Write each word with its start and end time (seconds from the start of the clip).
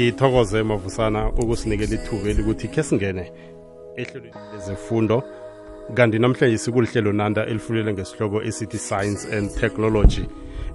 ngithokoze 0.00 0.62
mavusana 0.62 1.28
ukusinikela 1.40 1.94
ithuba 1.94 2.30
elikuthi 2.30 2.68
khe 2.68 2.82
singene 2.82 3.24
ehlelweni 4.00 4.40
lezefundo. 4.52 5.16
Kanti 5.94 6.18
namhlanje 6.18 6.58
sikulihlelo 6.58 7.12
nanda 7.12 7.46
elifulele 7.46 7.92
ngesihloko 7.92 8.42
esithi 8.48 8.78
science 8.78 9.22
and 9.36 9.46
technology. 9.60 10.24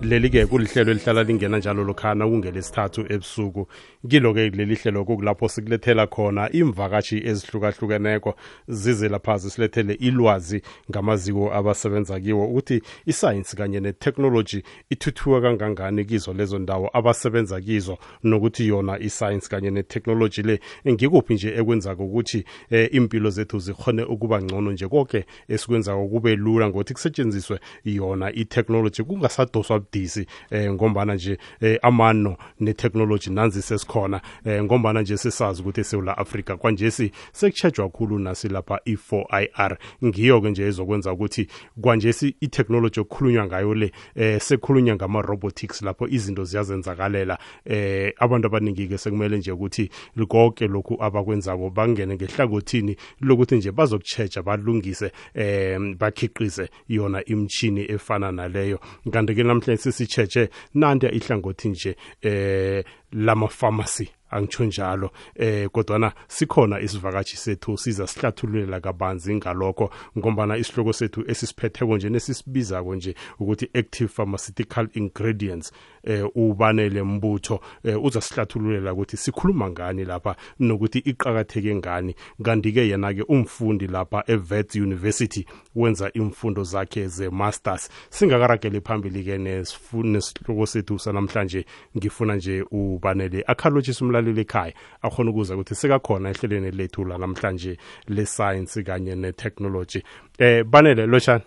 Leli-ke 0.02 0.46
kulihlelo 0.46 0.92
elihlala 0.92 1.24
lingena 1.24 1.58
njalo 1.58 1.84
lokhana 1.84 2.28
kungelesithathu 2.28 3.06
ebusuku. 3.10 3.68
Kilo-ke 4.10 4.50
leli 4.50 4.76
hlelo 4.76 5.06
kukulapho 5.06 5.50
sikulethela 5.50 6.08
khona 6.08 6.52
imvakatshi 6.52 7.18
ezihlukahlukeneko 7.28 8.36
zize 8.68 9.10
lapha 9.10 9.38
zisilethele 9.38 9.94
ilwazi 9.94 10.62
ngamaziko 10.92 11.54
abasebenza 11.54 12.20
kiwo 12.20 12.46
ukuthi 12.48 12.82
isayensi 13.06 13.56
kanye 13.56 13.80
netechnology 13.80 14.64
ithuthuka 14.90 15.42
kangangani 15.42 16.06
kizo 16.06 16.34
lezo 16.34 16.60
ndawo 16.60 16.90
abasebenza 16.94 17.62
kizo 17.62 17.98
nokuthi 18.24 18.68
yona 18.68 19.00
isayensi 19.00 19.50
kanye 19.50 19.72
netechnology 19.72 20.42
le 20.42 20.60
ngikuphi 20.90 21.34
nje 21.34 21.56
ekwenzaka 21.56 22.04
ukuthi 22.04 22.46
eh, 22.70 22.90
impilo 22.92 23.30
zethu 23.30 23.60
zikhone 23.60 24.04
ukuba 24.04 24.42
ngcono 24.42 24.72
nje 24.72 24.88
konke 24.88 25.26
esikwenzako 25.48 26.08
kube 26.08 26.36
lula 26.36 26.70
ngokuthi 26.70 26.94
kusetshenziswe 26.94 27.60
yona 27.86 28.34
itechnology 28.34 29.04
kungasadoswa 29.04 29.85
budisi 29.92 30.26
eh, 30.52 30.74
ngombana 30.74 31.16
nje 31.16 31.38
eh, 31.62 31.80
amano 31.82 32.38
netechnology 32.60 33.30
nanzi 33.30 33.62
sesikhona 33.62 34.22
eh, 34.46 34.64
ngombana 34.64 35.02
nje 35.02 35.18
sesazi 35.18 35.62
ukuthi 35.62 35.82
eSouth 35.82 36.10
Africa 36.18 36.58
kwanjesi 36.58 37.12
sekuchejwa 37.32 37.90
kakhulu 37.90 38.20
nasi 38.20 38.48
lapha 38.48 38.80
i4IR 38.88 39.78
ngiyo 40.06 40.42
ke 40.42 40.50
nje 40.50 40.64
ezokwenza 40.64 41.14
ukuthi 41.14 41.48
kwanjesi 41.82 42.36
itechnology 42.42 43.00
okukhulunywa 43.00 43.46
ngayo 43.46 43.74
le 43.74 43.92
eh, 44.16 44.42
sekukhulunywa 44.42 44.96
ngama 44.96 45.22
robotics 45.22 45.82
lapho 45.82 46.08
izinto 46.08 46.44
ziyazenzakalela 46.44 47.38
eh, 47.66 48.14
abantu 48.18 48.48
abaningi 48.48 48.88
ke 48.88 48.98
sekumele 48.98 49.38
nje 49.38 49.52
ukuthi 49.52 49.90
konke 50.28 50.68
lokhu 50.68 51.04
abakwenzako 51.04 51.70
bangene 51.70 52.16
ngehlangothini 52.16 52.96
lokuthi 53.22 53.56
nje 53.56 53.72
bazokuchecha 53.72 54.44
balungise 54.44 55.12
eh 55.34 55.80
bakhiqize 56.00 56.70
yona 56.88 57.26
imchini 57.26 57.92
efana 57.92 58.32
naleyo. 58.32 58.80
Kanti 59.12 59.36
ke 59.36 59.44
namhlanje 59.44 59.75
sisicheche 59.78 60.50
nanda 60.74 61.10
ihlangothi 61.12 61.70
nje 61.70 61.96
eh 62.22 62.84
lama 63.16 63.48
pharmacy 63.48 64.10
angitsho 64.32 64.66
njalo 64.66 65.12
eh 65.36 65.70
kodwana 65.70 66.12
sikhona 66.28 66.80
isivakatshi 66.80 67.38
sethu 67.38 67.78
siza 67.78 68.08
sihlathululela 68.08 68.80
kabanzi 68.80 69.36
ngalokho 69.36 69.90
ngombana 70.18 70.58
isihloko 70.58 70.94
sethu 70.94 71.24
esisiphetheko 71.28 71.98
nje 71.98 72.10
nesisibizako 72.10 72.96
nje 72.96 73.16
ukuthi 73.40 73.70
active 73.74 74.08
pharmaceutical 74.08 74.88
ingredients 74.94 75.72
eh 76.04 76.26
ubanele 76.36 77.04
mbutho 77.04 77.60
eh 77.84 78.04
uzasihlathululela 78.04 78.94
ukuthi 78.94 79.18
sikhuluma 79.18 79.70
ngani 79.70 80.06
lapha 80.06 80.36
nokuthi 80.60 81.00
iqhakatheke 81.00 81.76
ngani. 81.76 82.16
Kanti 82.44 82.72
ke 82.72 82.88
yena 82.88 83.14
ke 83.14 83.24
umfundi 83.28 83.88
lapha 83.88 84.24
eVets 84.28 84.76
University 84.76 85.46
wenza 85.76 86.12
imfundo 86.14 86.64
zakhe 86.64 87.08
ze 87.08 87.30
masters 87.30 87.90
singakaragele 88.10 88.82
phambili 88.82 89.24
ke 89.24 89.38
nesihloko 89.38 90.66
sethu 90.66 91.00
sanamhlanje 91.00 91.66
ngifuna 91.98 92.36
nje 92.36 92.64
ubanele 93.06 93.44
akhalotshisa 93.48 94.06
umlaleli 94.06 94.42
ekhaya 94.42 94.74
akhona 95.02 95.30
ukuza 95.32 95.54
ukuthi 95.54 95.76
sekakhona 95.76 96.30
ehlelweni 96.30 96.72
lethu 96.72 97.06
la 97.06 97.18
namhlanje 97.18 97.78
le-science 98.08 98.84
kanye 98.84 99.16
ne-technology. 99.16 100.04
Eh 100.40 100.64
banele 100.64 101.06
loshani 101.06 101.44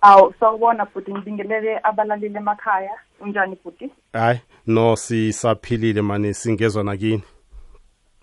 awu 0.00 0.34
sawubona 0.40 0.86
futhi 0.86 1.12
ngibingelele 1.12 1.80
abalaleli 1.82 2.36
emakhaya. 2.36 2.94
Unjani 3.20 3.56
futhi? 3.56 3.90
Hayi 4.12 4.40
no 4.66 4.96
sisaphilile 4.96 6.02
mani 6.02 6.34
singezwa 6.34 6.84
nakini? 6.84 7.22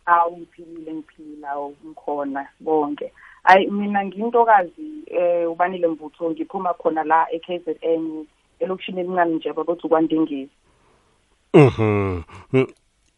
Awu 0.06 0.38
ngiphilile 0.38 0.94
ngiphila 0.94 1.50
awu 1.50 1.76
ngikhona 1.86 2.48
bonke 2.60 3.12
ayi 3.44 3.68
mina 3.68 4.06
ngintokazi 4.06 5.04
eh 5.08 5.52
ubanile 5.52 5.88
mvutho 5.88 6.31
ngiphuma 6.31 6.74
khona 6.74 7.04
la 7.04 7.28
e-KZN 7.31 8.25
elokishini 8.59 9.00
elincane 9.00 9.36
nje 9.36 9.54
babothi 9.54 9.88
ukwandengezi. 9.88 10.50
Mhm. 11.56 12.22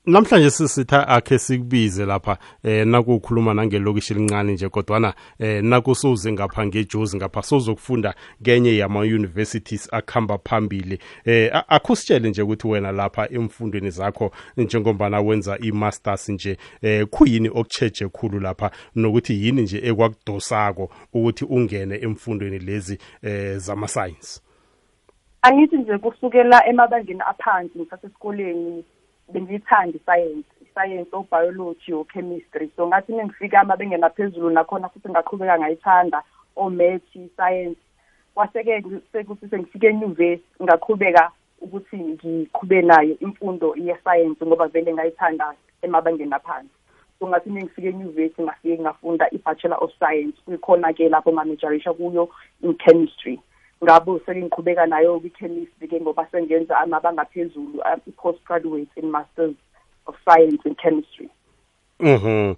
namhlanje 0.06 0.50
sisitha 0.50 1.08
akhe 1.08 1.40
sikubize 1.40 2.06
lapha 2.06 2.38
eh 2.64 2.88
nakukhuluma 2.88 3.54
nangelokishi 3.54 4.14
elincane 4.14 4.54
nje 4.54 4.70
kodwana 4.70 5.14
eh 5.40 5.64
nakusuze 5.64 6.32
ngapha 6.32 6.66
ngejozi 6.66 7.18
ngapha 7.18 7.42
sozokufunda 7.42 8.16
kenye 8.44 8.78
yama 8.78 9.00
universities 9.00 9.94
akhamba 9.94 10.38
phambili 10.38 11.00
eh 11.26 11.64
akusitshele 11.68 12.30
nje 12.30 12.42
ukuthi 12.42 12.68
wena 12.68 12.92
lapha 12.92 13.30
emfundweni 13.30 13.90
zakho 13.90 14.32
njengombana 14.58 15.22
wenza 15.22 15.58
i-masters 15.62 16.30
nje 16.30 16.58
eh 16.82 17.08
kuyini 17.08 17.50
okucheje 17.50 18.08
khulu 18.08 18.40
lapha 18.40 18.72
nokuthi 18.96 19.46
yini 19.46 19.62
nje 19.62 19.82
ekwakudosako 19.84 20.92
ukuthi 21.14 21.46
ungene 21.46 21.96
emfundweni 22.02 22.60
lezi 22.60 22.98
eh 23.24 23.58
zama 23.58 23.88
science 23.88 24.47
angithi 25.48 25.78
nje 25.78 25.98
kusukela 25.98 26.68
emabangeni 26.68 27.22
aphansi 27.32 27.80
ngisasesikoleni 27.80 28.86
bengiyithanda 29.34 29.98
isayensi 29.98 30.52
isayensi 30.62 31.16
obiology 31.16 31.94
ochemistry 31.94 32.72
so 32.76 32.88
ngathi 32.88 33.14
mengifika 33.14 33.60
amabengeni 33.62 34.04
aphezulu 34.04 34.50
nakhona 34.50 34.90
futhi 34.90 35.10
ngaqhubeka 35.10 35.60
ngayithanda 35.60 36.24
omath 36.56 37.14
science 37.36 37.80
kwaseke 38.34 38.84
sekuthi 39.12 39.50
sengifike 39.50 39.88
enyuvesi 39.88 40.44
ngaqhubeka 40.64 41.32
ukuthi 41.62 41.98
ngiqhube 41.98 42.82
nayo 42.82 43.16
imfundo 43.20 43.76
yesayensi 43.76 44.46
ngoba 44.46 44.68
vele 44.68 44.94
ngayithanda 44.94 45.54
emabangeni 45.82 46.34
aphansi. 46.34 46.76
So 47.20 47.28
ngathi 47.28 47.50
mengifike 47.50 47.90
enyuvesi 47.90 48.42
ngafike 48.42 48.82
ngafunda 48.82 49.30
i-bachelor 49.32 49.84
of 49.84 49.92
science 50.00 50.38
kuyikhona-ke 50.46 51.10
lapho 51.10 51.34
ngamajorisha 51.34 51.94
kuyo 51.94 52.30
in 52.62 52.74
chemistry. 52.78 53.40
Ngabo 53.84 54.20
sengiqhubeka 54.26 54.86
nayo 54.90 55.20
kwi-chemistry 55.20 55.88
ke 55.88 56.02
ngoba 56.02 56.28
sengenza 56.32 56.78
amabanga 56.80 57.26
phezulu 57.26 57.82
i-postgraduate 58.08 58.90
in 58.96 59.12
masters 59.12 59.56
of 60.08 60.16
science 60.26 60.62
in 60.66 60.76
chemistry. 60.76 61.30
Mhm. 62.00 62.56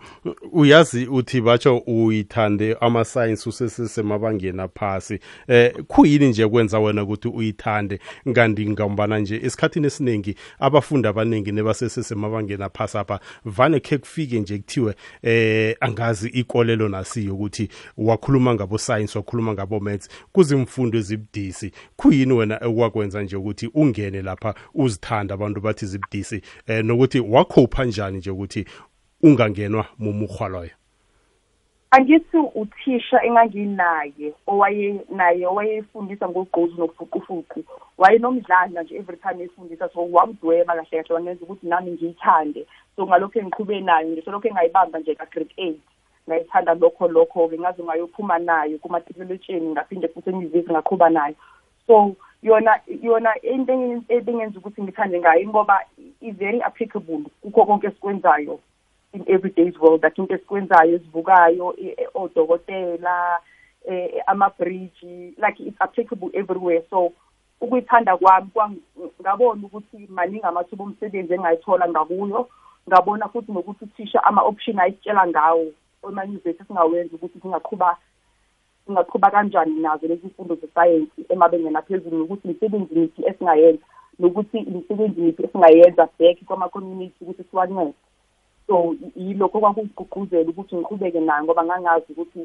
Uyazi 0.51 1.07
uthi 1.07 1.41
batsho 1.41 1.77
uyithande 1.77 2.77
ama 2.81 3.05
science 3.05 3.49
usesesemabangeni 3.49 4.61
aphasi. 4.61 5.19
Eh 5.47 5.73
kuyini 5.87 6.29
nje 6.29 6.47
kwenza 6.47 6.79
wena 6.79 7.03
ukuthi 7.03 7.27
uyithande 7.27 7.99
ngandi 8.27 8.69
ngambana 8.69 9.19
nje 9.19 9.35
esikhathini 9.43 9.87
esiningi 9.87 10.35
abafundi 10.59 11.07
abaningi 11.07 11.51
nebasesesemabangeni 11.51 12.63
aphasi 12.63 12.97
apha 12.97 13.19
vane 13.45 13.79
ke 13.79 13.97
kufike 13.97 14.39
nje 14.39 14.57
kuthiwe 14.57 14.95
eh 15.23 15.75
angazi 15.79 16.27
ikolelo 16.27 16.89
nasiyo 16.89 17.33
ukuthi 17.33 17.69
wakhuluma 17.97 18.53
ngabo 18.53 18.77
science 18.77 19.17
wakhuluma 19.17 19.53
ngabo 19.53 19.79
maths 19.79 20.09
kuzimfundo 20.31 20.97
ezibudisi. 20.97 21.71
Kuyini 21.95 22.33
wena 22.33 22.63
ekwakwenza 22.63 23.21
nje 23.21 23.35
ukuthi 23.35 23.69
ungene 23.73 24.21
lapha 24.21 24.53
uzithanda 24.73 25.33
abantu 25.33 25.61
bathi 25.61 25.85
zibudisi 25.85 26.41
eh 26.67 26.85
nokuthi 26.85 27.19
wakhopha 27.19 27.85
njani 27.85 28.17
nje 28.17 28.31
ukuthi 28.31 28.65
ungangenwa 29.23 29.85
mumukhwa 29.99 30.47
loyo? 30.49 30.71
Angithi 31.91 32.37
uthisha 32.55 33.23
enganginaye 33.23 34.33
owaye 34.47 35.01
naye 35.09 35.45
owayefundisa 35.45 36.29
ngogqozi 36.29 36.73
nokufuqufuqu 36.77 37.63
wayenomdlandla 37.97 38.83
nje 38.83 38.95
every 38.95 39.17
time 39.17 39.43
efundisa 39.43 39.89
so 39.89 40.05
wangidweba 40.11 40.75
kahle 40.75 41.03
kahle 41.03 41.15
wangenza 41.15 41.43
ukuthi 41.43 41.67
nami 41.67 41.91
ngiyithande. 41.91 42.67
So 42.95 43.07
ngalokho 43.07 43.39
engiqhube 43.39 43.81
nayo 43.81 44.09
ngisho 44.09 44.31
lokho 44.31 44.47
engayibamba 44.47 44.99
nje 44.99 45.15
ka-grade 45.15 45.53
eight 45.57 45.81
ngayithanda 46.27 46.73
lokho 46.73 47.07
lokho-ke 47.07 47.59
ngaze 47.59 47.83
ngayophuma 47.83 48.39
nayo 48.39 48.77
kumatriculation 48.77 49.63
ngaphinde 49.71 50.07
futhi 50.07 50.29
enyuvesi 50.29 50.71
ngaqhuba 50.71 51.09
nayo 51.09 51.35
so 51.87 52.15
yona 52.43 52.79
yona 53.01 53.33
into 53.41 54.03
ebingenza 54.09 54.59
ukuthi 54.59 54.81
ngithande 54.81 55.19
ngayo 55.19 55.49
ngoba 55.49 55.79
i-very 56.21 56.61
applicable 56.61 57.23
kukho 57.41 57.65
konke 57.65 57.87
esikwenzayo. 57.87 58.59
In 59.13 59.25
everyday's 59.27 59.77
world. 59.79 60.03
Like 60.03 60.17
into 60.17 60.33
esikwenzayo 60.33 60.95
esivukayo 60.95 61.75
odokotela 62.13 63.39
eh 63.85 64.23
ama-bridge 64.27 65.03
like 65.37 65.59
it's 65.59 65.81
applicable 65.81 66.29
everywhere. 66.33 66.83
So 66.89 67.13
ukuyithanda 67.61 68.17
kwami 68.17 68.81
ngabona 69.21 69.67
ukuthi 69.67 70.07
maningi 70.09 70.43
amathuba 70.43 70.83
omsebenzi 70.83 71.33
engayithola 71.33 71.89
ngakuyo. 71.89 72.49
Ngabona 72.89 73.29
futhi 73.29 73.51
nokuthi 73.51 73.83
uthisha 73.85 74.23
ama-option 74.23 74.79
ayisitshela 74.79 75.27
ngawo 75.27 75.71
emanyuvesi 76.03 76.63
singawenza 76.67 77.15
ukuthi 77.15 77.39
singaqhuba 77.39 77.97
singaqhuba 78.85 79.31
kanjani 79.31 79.81
nazo 79.81 80.07
lezi 80.07 80.27
mfundo 80.27 80.55
zesayensi 80.55 81.25
emabengeni 81.29 81.75
aphezulu 81.75 82.17
nokuthi 82.17 82.47
imisebenzi 82.47 82.95
miphi 82.95 83.25
esingayenza 83.27 83.83
nokuthi 84.19 84.57
imisebenzi 84.57 85.21
miphi 85.21 85.43
esingayenza 85.43 86.09
back 86.19 86.37
kwama-community 86.45 87.15
ukuthi 87.21 87.43
siwancede. 87.43 87.93
So 88.69 88.95
yilokho 89.15 89.59
kwakungigqugquzela 89.59 90.49
ukuthi 90.49 90.75
ngiqhubeke 90.75 91.19
nayo 91.19 91.43
ngoba 91.43 91.65
ngangazi 91.65 92.13
ukuthi 92.13 92.41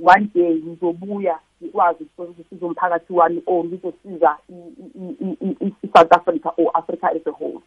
one 0.00 0.24
day 0.34 0.54
ngizobuya 0.64 1.38
ngikwazi 1.62 2.04
ukusiza 2.18 2.66
umphakathi 2.66 3.12
wami 3.12 3.42
or 3.46 3.64
ngizosiza 3.64 4.36
i-south 5.84 6.12
africa 6.12 6.48
or 6.56 6.70
africa 6.74 7.06
as 7.16 7.26
a 7.26 7.32
whole. 7.32 7.60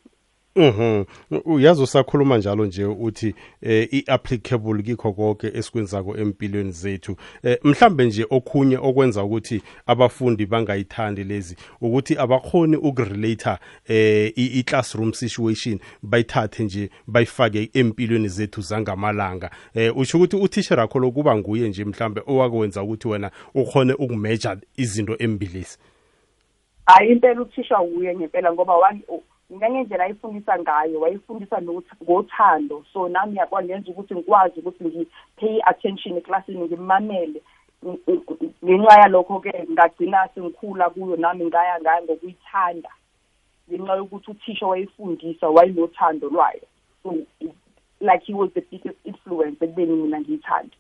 Mhm. 0.56 1.06
Uyazi 1.46 1.84
usakhuluma 1.84 2.38
njalo 2.38 2.66
nje 2.66 2.86
uthi 2.86 3.36
eh 3.62 3.94
iapplicable 3.94 4.84
kikho 4.84 5.14
konke 5.14 5.48
esikwenzako 5.48 6.18
empilweni 6.18 6.72
zethu. 6.72 7.16
Eh 7.44 7.58
mhlambe 7.64 8.06
nje 8.06 8.26
okhunye 8.30 8.78
okwenza 8.78 9.24
ukuthi 9.24 9.62
abafundi 9.86 10.46
bangayithandi 10.46 11.24
lezi 11.24 11.56
ukuthi 11.82 12.18
abakhoni 12.18 12.76
ukurelate 12.76 13.58
eh 13.88 14.34
i-classroom 14.36 15.14
situation 15.14 15.80
bayithathe 16.04 16.64
nje 16.64 16.90
bayifake 17.08 17.70
empilweni 17.74 18.28
zethu 18.28 18.62
zangamalanga. 18.62 19.52
Eh 19.76 19.98
usho 19.98 20.18
ukuthi 20.18 20.36
uthisha 20.36 20.76
rakho 20.76 21.00
lokuba 21.00 21.36
nguye 21.36 21.70
nje 21.70 21.86
mhlambe 21.86 22.22
owakwenza 22.28 22.84
ukuthi 22.84 23.08
wena 23.08 23.32
ukhone 23.56 23.94
ukumeasure 23.94 24.62
izinto 24.78 25.16
embilisi. 25.20 25.78
Hayi 26.86 27.12
impela 27.12 27.42
uthisha 27.42 27.82
uye 27.82 28.16
ngempela 28.16 28.54
ngoba 28.54 28.74
ngendlela 29.54 30.04
ayifundisa 30.04 30.60
ngayo 30.60 31.00
wayifundisa 31.00 31.62
ngothando. 32.04 32.86
So 32.94 33.10
nami 33.10 33.38
yakwa 33.38 33.64
ngenza 33.64 33.92
ukuthi 33.92 34.16
ngikwazi 34.16 34.60
ukuthi 34.60 34.84
ngi-pay 34.84 35.60
attention 35.66 36.18
eklasini 36.18 36.66
ngimamele. 36.66 37.42
Ngenxa 38.66 39.00
yalokho-ke 39.02 39.68
ngagcina 39.72 40.30
sengikhula 40.36 40.90
kuyo 40.90 41.16
nami 41.16 41.46
ngaya 41.46 41.82
ngaya 41.82 42.02
ngokuyithanda. 42.02 42.90
Ngenxa 43.70 43.96
yokuthi 43.96 44.32
uthisha 44.32 44.68
wayefundisa 44.68 45.50
wayenothando 45.50 46.30
lwayo. 46.30 46.66
So 47.04 47.18
like 48.02 48.24
he 48.26 48.34
was 48.34 48.50
the 48.54 48.62
biggest 48.62 48.98
influence 49.04 49.58
ekubeni 49.62 49.96
mina 49.96 50.20
ngiyithande 50.20 50.76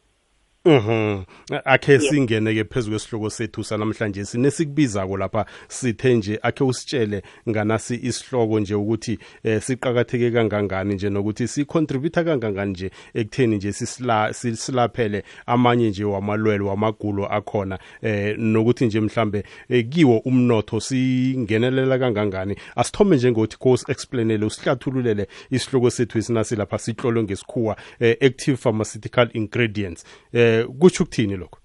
Mhm. 0.69 1.23
Akhe 1.65 1.99
singene 1.99 2.53
ke 2.53 2.63
phezulu 2.63 2.97
kwesihloko 2.97 3.29
sethu 3.29 3.63
sanamhlanje 3.63 4.25
sinesikubizako 4.25 5.17
lapha 5.17 5.45
sithe 5.67 6.15
nje 6.15 6.39
akhe 6.41 6.63
usitshele 6.63 7.23
nganasi 7.49 7.95
isihloko 7.95 8.59
nje 8.59 8.75
ukuthi 8.75 9.19
eh, 9.43 9.61
siqhakatheke 9.61 10.31
kangangani 10.31 10.93
nje 10.93 11.09
nokuthi 11.09 11.47
sicontribute 11.47 12.23
kangangani 12.23 12.71
nje 12.71 12.91
ekutheni 13.13 13.55
nje 13.55 13.73
sisila 13.73 14.33
sisilaphele 14.33 15.23
amanye 15.45 15.89
nje 15.89 16.03
wamalwelo 16.03 16.67
wamagulo 16.67 17.25
akhona. 17.25 17.79
Eh 18.01 18.37
nokuthi 18.37 18.85
nje 18.85 18.99
mhlambe 18.99 19.43
eh, 19.69 19.89
kiwo 19.89 20.17
umnotho 20.17 20.79
singenelela 20.79 21.99
kangangani. 21.99 22.55
Asithome 22.75 23.15
nje 23.15 23.31
ngokuthi 23.31 23.57
course 23.57 23.85
explainele 23.91 24.45
usihlathululele 24.45 25.27
isihloko 25.51 25.89
sethu 25.89 26.17
esinasi 26.17 26.55
lapha 26.55 26.77
sihlolo 26.77 27.23
ngesikhuwa 27.23 27.77
active 27.99 28.57
pharmaceutical 28.57 29.29
ingredients. 29.33 30.05
Eh 30.33 30.58
kuthi 30.63 31.03
ukuthini 31.03 31.37
lokho 31.37 31.59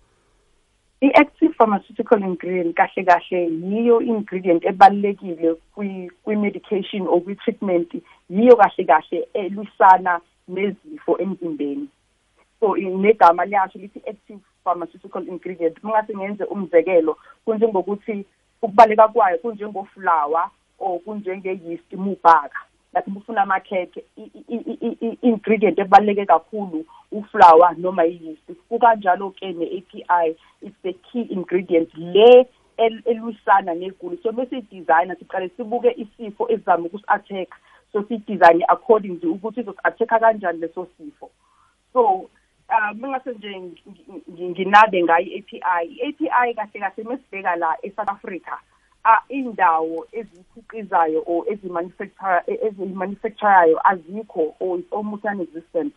i-active 1.01 1.53
pharmaceutical 1.59 2.23
ingredient 2.23 2.77
kahle 2.77 3.05
kahle 3.05 3.51
yiyo 3.71 4.01
ingredient 4.01 4.65
ebalulekile 4.65 5.55
kwi-medication 6.25 7.07
or 7.07 7.21
kwi-treatment 7.21 7.95
yiyo 8.31 8.57
kahle 8.57 8.85
kahle 8.85 9.29
elwisana 9.35 10.21
nezifo 10.49 11.19
emzimbeni. 11.19 11.89
So 12.61 12.77
negama 12.77 13.45
liyasho 13.45 13.79
lithi 13.79 14.03
active 14.09 14.41
pharmaceutical 14.65 15.29
ingredient. 15.29 15.77
Mungase 15.83 16.17
ngenze 16.17 16.45
umzekelo 16.45 17.17
kunjengokuthi 17.45 18.25
ukubaleka 18.63 19.09
kwayo 19.09 19.39
kunjengofulawa 19.39 20.51
or 20.79 21.01
kunjenge-yeast 21.01 21.93
mubhaka. 21.93 22.61
Like 22.95 23.11
ufuna 23.17 23.43
amakhekhe 23.43 24.05
i-ingredient 24.17 25.79
ebaluleke 25.79 26.27
kakhulu 26.27 26.85
uflower 27.13 27.75
noma 27.79 28.05
i-yeast. 28.05 28.51
Kukanjalo-ke 28.71 29.53
ne-API 29.53 30.37
it's 30.63 30.77
the 30.83 30.93
key 30.93 31.27
ingredient 31.31 31.91
le 31.97 32.47
elwisana 32.79 33.75
neguli. 33.75 34.19
So 34.23 34.33
bese 34.33 34.57
i-designer 34.57 35.17
siqale 35.17 35.51
sibuke 35.57 35.91
isifo 35.97 36.49
esizama 36.49 36.87
ukusi-attack 36.87 37.49
so 37.93 38.03
siyi-design 38.03 38.63
according 38.69 39.21
to 39.21 39.33
ukuthi 39.33 39.61
izosi-attack-a 39.61 40.19
kanjani 40.19 40.61
leso 40.61 40.87
sifo. 40.99 41.31
So 41.93 42.31
um 42.69 42.99
mengase 43.01 43.31
nje 43.33 43.73
nginabe 44.51 45.03
ngayo 45.03 45.27
i-API 45.27 45.61
i-API 45.85 46.55
kahle 46.55 46.81
kahle 46.81 47.05
mesibheka 47.05 47.57
la 47.57 47.77
e-South 47.83 48.09
Africa. 48.09 48.59
Indawo 49.29 50.07
ezikhiqizayo 50.13 51.23
or 51.27 51.45
ezimanufacture 51.53 52.43
ezimanufacturayo 52.67 53.81
azikho 53.85 54.55
or 54.61 54.79
it's 54.79 54.93
almost 54.93 55.25
non-existent. 55.25 55.93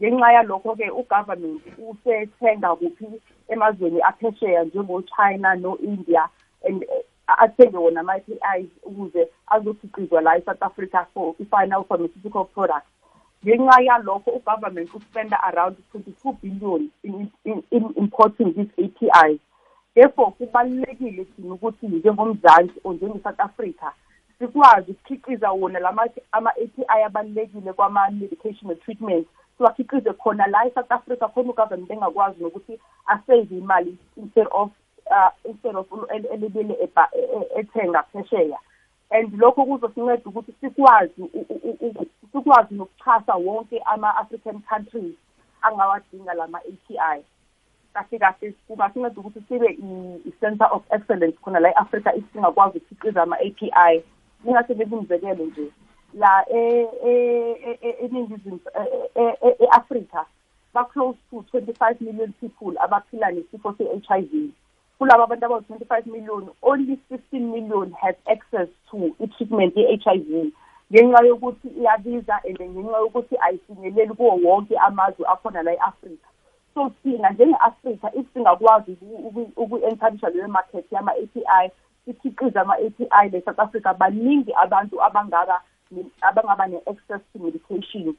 Ngenxa 0.00 0.32
yalokho-ke 0.32 0.90
ugovernment 0.90 1.62
usethenga 1.78 2.76
kuphi 2.76 3.06
emazweni 3.48 4.00
aphesheya 4.02 4.64
njengo-china 4.64 5.54
no-india 5.54 6.28
and 6.68 6.84
athenge 7.26 7.76
wona 7.76 8.00
ama-APIs 8.00 8.70
ukuze 8.82 9.28
azokhiqizwa 9.46 10.20
la 10.20 10.36
e-south 10.38 10.62
africa 10.62 11.06
for 11.14 11.34
i-final 11.38 11.84
pharmaceutical 11.84 12.44
products. 12.44 12.88
Ngenxa 13.44 13.82
yalokho 13.82 14.30
ugovernment 14.30 14.94
uspenda 14.94 15.42
around 15.42 15.76
twenty-two 15.92 16.32
billion 16.42 16.90
in, 17.02 17.30
in, 17.44 17.62
in 17.70 17.84
importing 17.96 18.52
these 18.54 18.72
APIs 18.84 19.40
therefore 19.94 20.32
kubalulekile 20.32 21.24
thina 21.24 21.54
ukuthi 21.54 21.86
njengomzansi 21.86 22.80
or 22.84 22.94
njenge-south 22.94 23.40
africa 23.40 23.92
sikwazi 24.40 24.90
ukukhiqiza 24.90 25.50
wona 25.52 25.78
lama 25.78 26.08
ama-API 26.32 27.02
abalulekile 27.06 27.72
kwama-medication 27.72 28.76
treatment. 28.76 29.26
Siwakhiqize 29.56 30.12
khona 30.12 30.46
la 30.46 30.66
e-south 30.66 30.92
africa 30.92 31.28
khona 31.34 31.50
ugovernment 31.50 31.90
engakwazi 31.90 32.42
nokuthi 32.42 32.80
asave 33.06 33.58
imali 33.58 33.96
instead 34.16 34.46
of 34.50 34.70
uh, 35.10 35.50
instead 35.50 35.76
of 35.76 35.86
elibele 36.32 36.74
e, 36.74 36.88
e, 37.12 37.60
ethenga 37.60 38.02
phesheya. 38.02 38.58
And 39.10 39.34
lokho 39.34 39.64
kuzosinceda 39.64 40.22
ukuthi 40.24 40.52
sikwazi 40.60 41.30
sikwazi 42.32 42.74
nokuxhasa 42.74 43.34
wonke 43.34 43.78
ama-african 43.78 44.60
countries 44.60 45.14
angawadinga 45.62 46.34
lama-API 46.34 47.24
kahle 47.94 48.18
kahle 48.18 48.54
kungasinceda 48.66 49.20
ukuthi 49.20 49.40
sibe 49.48 49.68
i-center 50.28 50.68
of 50.72 50.82
excellence 50.90 51.38
khona 51.42 51.60
la 51.60 51.70
e-afrika 51.70 52.12
singakwazi 52.32 52.78
ukukhiqiza 52.78 53.22
ama-API 53.22 54.02
ngingasebenzisa 54.44 54.96
umzekelo 54.96 55.44
nje 55.46 55.66
la 56.14 56.44
eningizimu 58.00 58.60
e-afrika 59.60 60.26
ba-close 60.74 61.18
to 61.30 61.44
twenty-five 61.50 62.00
million 62.00 62.32
people 62.40 62.78
abaphila 62.80 63.30
nesifo 63.30 63.74
se-HIV 63.78 64.50
kulabo 64.98 65.22
abantu 65.22 65.46
abawu-twenty-five 65.46 66.06
million 66.06 66.48
only 66.62 66.96
fifteen 67.08 67.50
million 67.50 67.92
have 67.92 68.16
access 68.26 68.68
to 68.90 69.16
i-treatment 69.20 69.76
ye-HIV 69.76 70.52
ngenxa 70.92 71.26
yokuthi 71.26 71.68
iyabiza 71.68 72.40
and 72.44 72.60
ngenxa 72.60 72.98
yokuthi 72.98 73.36
ayifinyeleli 73.40 74.14
kuwo 74.14 74.38
wonke 74.44 74.78
amazwe 74.78 75.26
akhona 75.28 75.62
la 75.62 75.72
e-afrika 75.72 76.29
so 76.74 76.92
thina 77.02 77.30
njenge-afrika 77.30 78.14
if 78.14 78.26
singakwazi 78.34 78.96
uku-encourage 79.56 80.26
leyo 80.26 80.48
market 80.48 80.92
yama-API 80.92 81.70
sikhiqize 82.04 82.60
ama-API 82.60 83.28
le-south 83.32 83.58
africa. 83.58 83.94
Baningi 83.98 84.52
abantu 84.54 85.02
abangaba 85.02 85.62
abangaba 86.22 86.66
ne-access 86.66 87.20
to 87.32 87.38
medication 87.38 88.14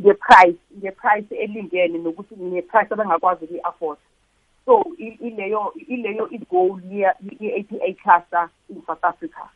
nge-price 0.00 0.58
nge-price 0.78 1.34
elingene 1.34 1.98
nokuthi 1.98 2.34
nge-price 2.36 2.92
abangakwazi 2.92 3.44
ukuyi-afford. 3.44 3.98
So 4.66 4.84
ileyo 4.98 5.72
ileyo 5.88 6.28
i-goal 6.30 6.80
ye-APA 6.90 7.94
cluster 8.02 8.50
in 8.68 8.82
South 8.86 9.04
Africa. 9.04 9.48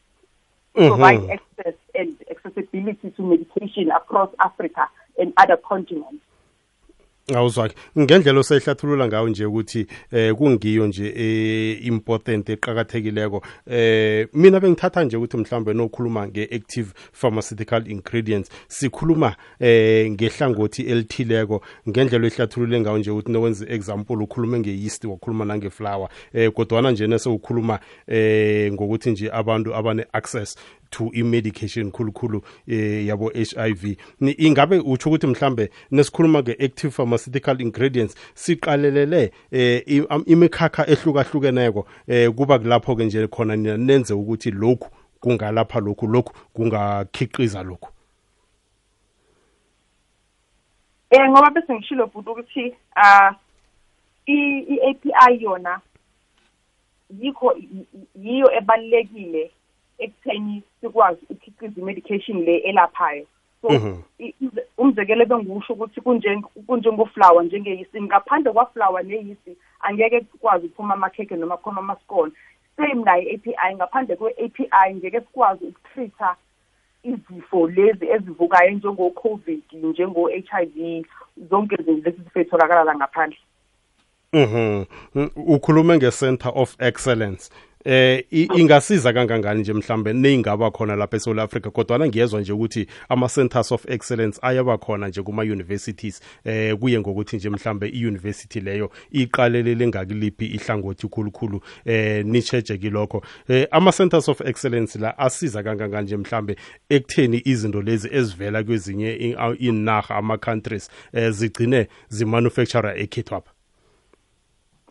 Provide 0.74 1.18
mm 1.18 1.26
-hmm. 1.26 1.32
access 1.32 1.74
and 1.94 2.16
accessibility 2.30 3.10
to 3.10 3.22
medication 3.22 3.90
across 3.90 4.30
Africa 4.38 4.88
and 5.18 5.32
other 5.36 5.56
continents. 5.56 6.24
Awuzwakhe 7.28 7.74
ngendlela 7.98 8.40
osehlathulula 8.40 9.06
ngayo 9.08 9.28
nje 9.28 9.44
ukuthi 9.46 9.86
eh 10.10 10.34
kungiyo 10.34 10.86
nje 10.86 11.12
eh 11.16 11.86
important 11.86 12.48
eqhakathekileko 12.48 13.42
eh 13.66 14.28
mina 14.32 14.60
bengithatha 14.60 15.04
nje 15.04 15.16
ukuthi 15.16 15.36
mhlambe 15.36 15.74
nokhuluma 15.74 16.26
ngeactive 16.26 16.92
pharmaceutical 17.12 17.82
ingredients 17.90 18.50
sikhuluma 18.68 19.36
eh 19.60 20.10
ngehlangothi 20.10 20.82
elithileko. 20.82 21.62
Ngendlela 21.88 22.26
ehlathulule 22.26 22.80
ngayo 22.80 22.98
nje 22.98 23.10
ukuthi 23.10 23.32
nokwenza 23.32 23.66
example 23.68 24.22
ukhulume 24.22 24.58
ngeyeast 24.58 25.04
wakhuluma 25.04 25.44
nangeflower 25.44 26.08
eh 26.32 26.52
kodwana 26.52 26.90
nje 26.90 27.06
nase 27.06 27.28
ukhuluma 27.28 27.78
eh 28.06 28.72
ngokuthi 28.72 29.10
nje 29.10 29.30
abantu 29.32 29.74
abane 29.74 30.06
access 30.12 30.56
to 30.92 31.10
i-medication 31.14 31.90
khulukhulu 31.90 32.42
eh 32.68 33.06
yabo 33.06 33.30
HIV 33.34 33.96
ingabe 34.20 34.78
utsho 34.78 35.10
ukuthi 35.10 35.26
mhlambe 35.26 35.70
nesikhuluma 35.90 36.42
nge-active 36.42 36.90
pharmaceutical 36.90 37.60
ingredients 37.60 38.14
siqalelele 38.34 39.32
eh 39.50 39.82
imikhakha 40.26 40.86
ehlukahlukeneko 40.86 41.86
eh 42.08 42.30
kuba 42.30 42.58
kulapho 42.58 42.96
ke 42.96 43.04
nje 43.04 43.26
khona 43.26 43.56
nenze 43.56 44.14
ukuthi 44.14 44.50
lokhu 44.50 44.88
kungalapha 45.20 45.80
lokhu 45.80 46.06
lokhu 46.06 46.32
kungakhiqiza 46.54 47.62
lokhu? 47.62 47.88
Eh 51.10 51.30
ngoba 51.30 51.50
bese 51.50 51.74
ngishilo 51.74 52.06
futhi 52.08 52.30
ukuthi 52.30 52.74
ah 52.96 53.34
i-API 54.26 55.42
yona 55.42 55.80
yikho 57.20 57.56
yiyo 58.14 58.52
ebalekile 58.52 59.50
ekutheni 60.04 60.62
sikwazi 60.80 61.20
ukukhiqiza 61.30 61.80
i-medication 61.80 62.44
le 62.44 62.56
elaphayo 62.56 63.26
so 63.62 63.68
umzekelo 64.78 65.26
bengiwusho 65.26 65.72
ukuthi 65.72 66.00
kunjengoflower 66.66 67.44
njengeyisi 67.44 68.02
ngaphandle 68.02 68.52
kwaflower 68.52 69.04
neyisi 69.04 69.56
angeke 69.80 70.20
sikwazi 70.20 70.66
ukuphuma 70.66 70.94
amakhekhe 70.94 71.36
noma 71.36 71.56
kuphuma 71.56 71.80
amaskone 71.80 72.32
same 72.76 73.02
nayo 73.04 73.22
i-API 73.22 73.74
ngaphandle 73.74 74.16
kwe-API 74.16 74.94
ngeke 74.94 75.20
sikwazi 75.20 75.64
ukutreat-a 75.64 76.36
izifo 77.02 77.66
lezi 77.66 78.06
ezivukayo 78.06 78.70
njengo-covid 78.70 79.62
njengo-HIV 79.72 81.04
zonke 81.50 81.74
izinto 81.80 82.10
lezi 82.10 82.22
zifetholakala 82.22 82.84
la 82.84 82.94
ngaphandle 82.94 83.38
Mhm. 84.34 84.84
Ukhuluma 85.46 85.96
nge-Center 85.96 86.52
of 86.54 86.76
Excellence. 86.78 87.50
Eh 87.84 88.24
ingasiza 88.30 89.12
kangangani 89.12 89.60
nje 89.60 89.72
mhlambe 89.72 90.12
neyingaba 90.12 90.70
khona 90.70 90.96
lapha 90.96 91.16
eSouth 91.16 91.38
Africa? 91.38 91.70
Kodwa 91.70 92.06
ngiyezwa 92.06 92.40
nje 92.40 92.52
ukuthi 92.52 92.86
ama 93.08 93.28
centers 93.28 93.72
of 93.72 93.90
excellence 93.90 94.38
ayaba 94.42 94.78
khona 94.78 95.08
nje 95.08 95.22
kuma 95.22 95.42
universities 95.42 96.20
eh 96.44 96.76
kuye 96.78 97.00
ngokuthi 97.00 97.36
nje 97.36 97.50
mhlambe 97.50 97.88
iuniversity 97.88 98.60
leyo 98.60 98.90
iqalelele 99.10 99.86
ngakiliphi 99.88 100.46
ihlangothi 100.46 101.08
khulukhulu 101.08 101.60
eh 101.84 102.24
nicheje 102.24 102.78
kilokho. 102.78 103.22
Eh 103.48 103.66
ama 103.70 103.92
centers 103.92 104.28
of 104.28 104.40
excellence 104.40 104.98
la 104.98 105.18
asiza 105.18 105.62
kangangani 105.62 106.04
nje 106.04 106.16
mhlambe 106.16 106.56
ekutheni 106.88 107.42
izinto 107.44 107.82
lezi 107.82 108.08
ezivela 108.12 108.62
kwezinye 108.62 109.36
inaga 109.58 110.14
ama 110.16 110.38
countries 110.38 110.90
eh 111.12 111.30
zigcine 111.30 111.88
zimanufacturer 112.08 112.98
ekhethwapha? 113.00 113.50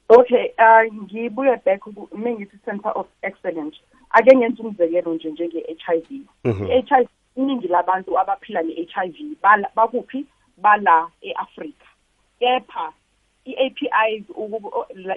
Okay, 0.10 0.51
ngibuye 0.94 1.58
back 1.66 1.82
mengithi 2.14 2.58
center 2.66 2.92
of 2.96 3.08
excellence. 3.22 3.78
Ake 4.12 4.38
ngenze 4.38 4.64
umzekelo 4.64 5.14
nje 5.14 5.32
njenge-HIV. 5.32 6.22
Mhm. 6.44 6.66
I-HIV 6.72 7.08
iningi 7.36 7.68
labantu 7.68 8.20
abaphila 8.20 8.62
ne-HIV 8.62 9.36
bakuphi 9.76 10.26
bala 10.58 11.08
eAfrika. 11.22 11.86
Kepha 12.40 12.94
i-APIs 13.46 14.26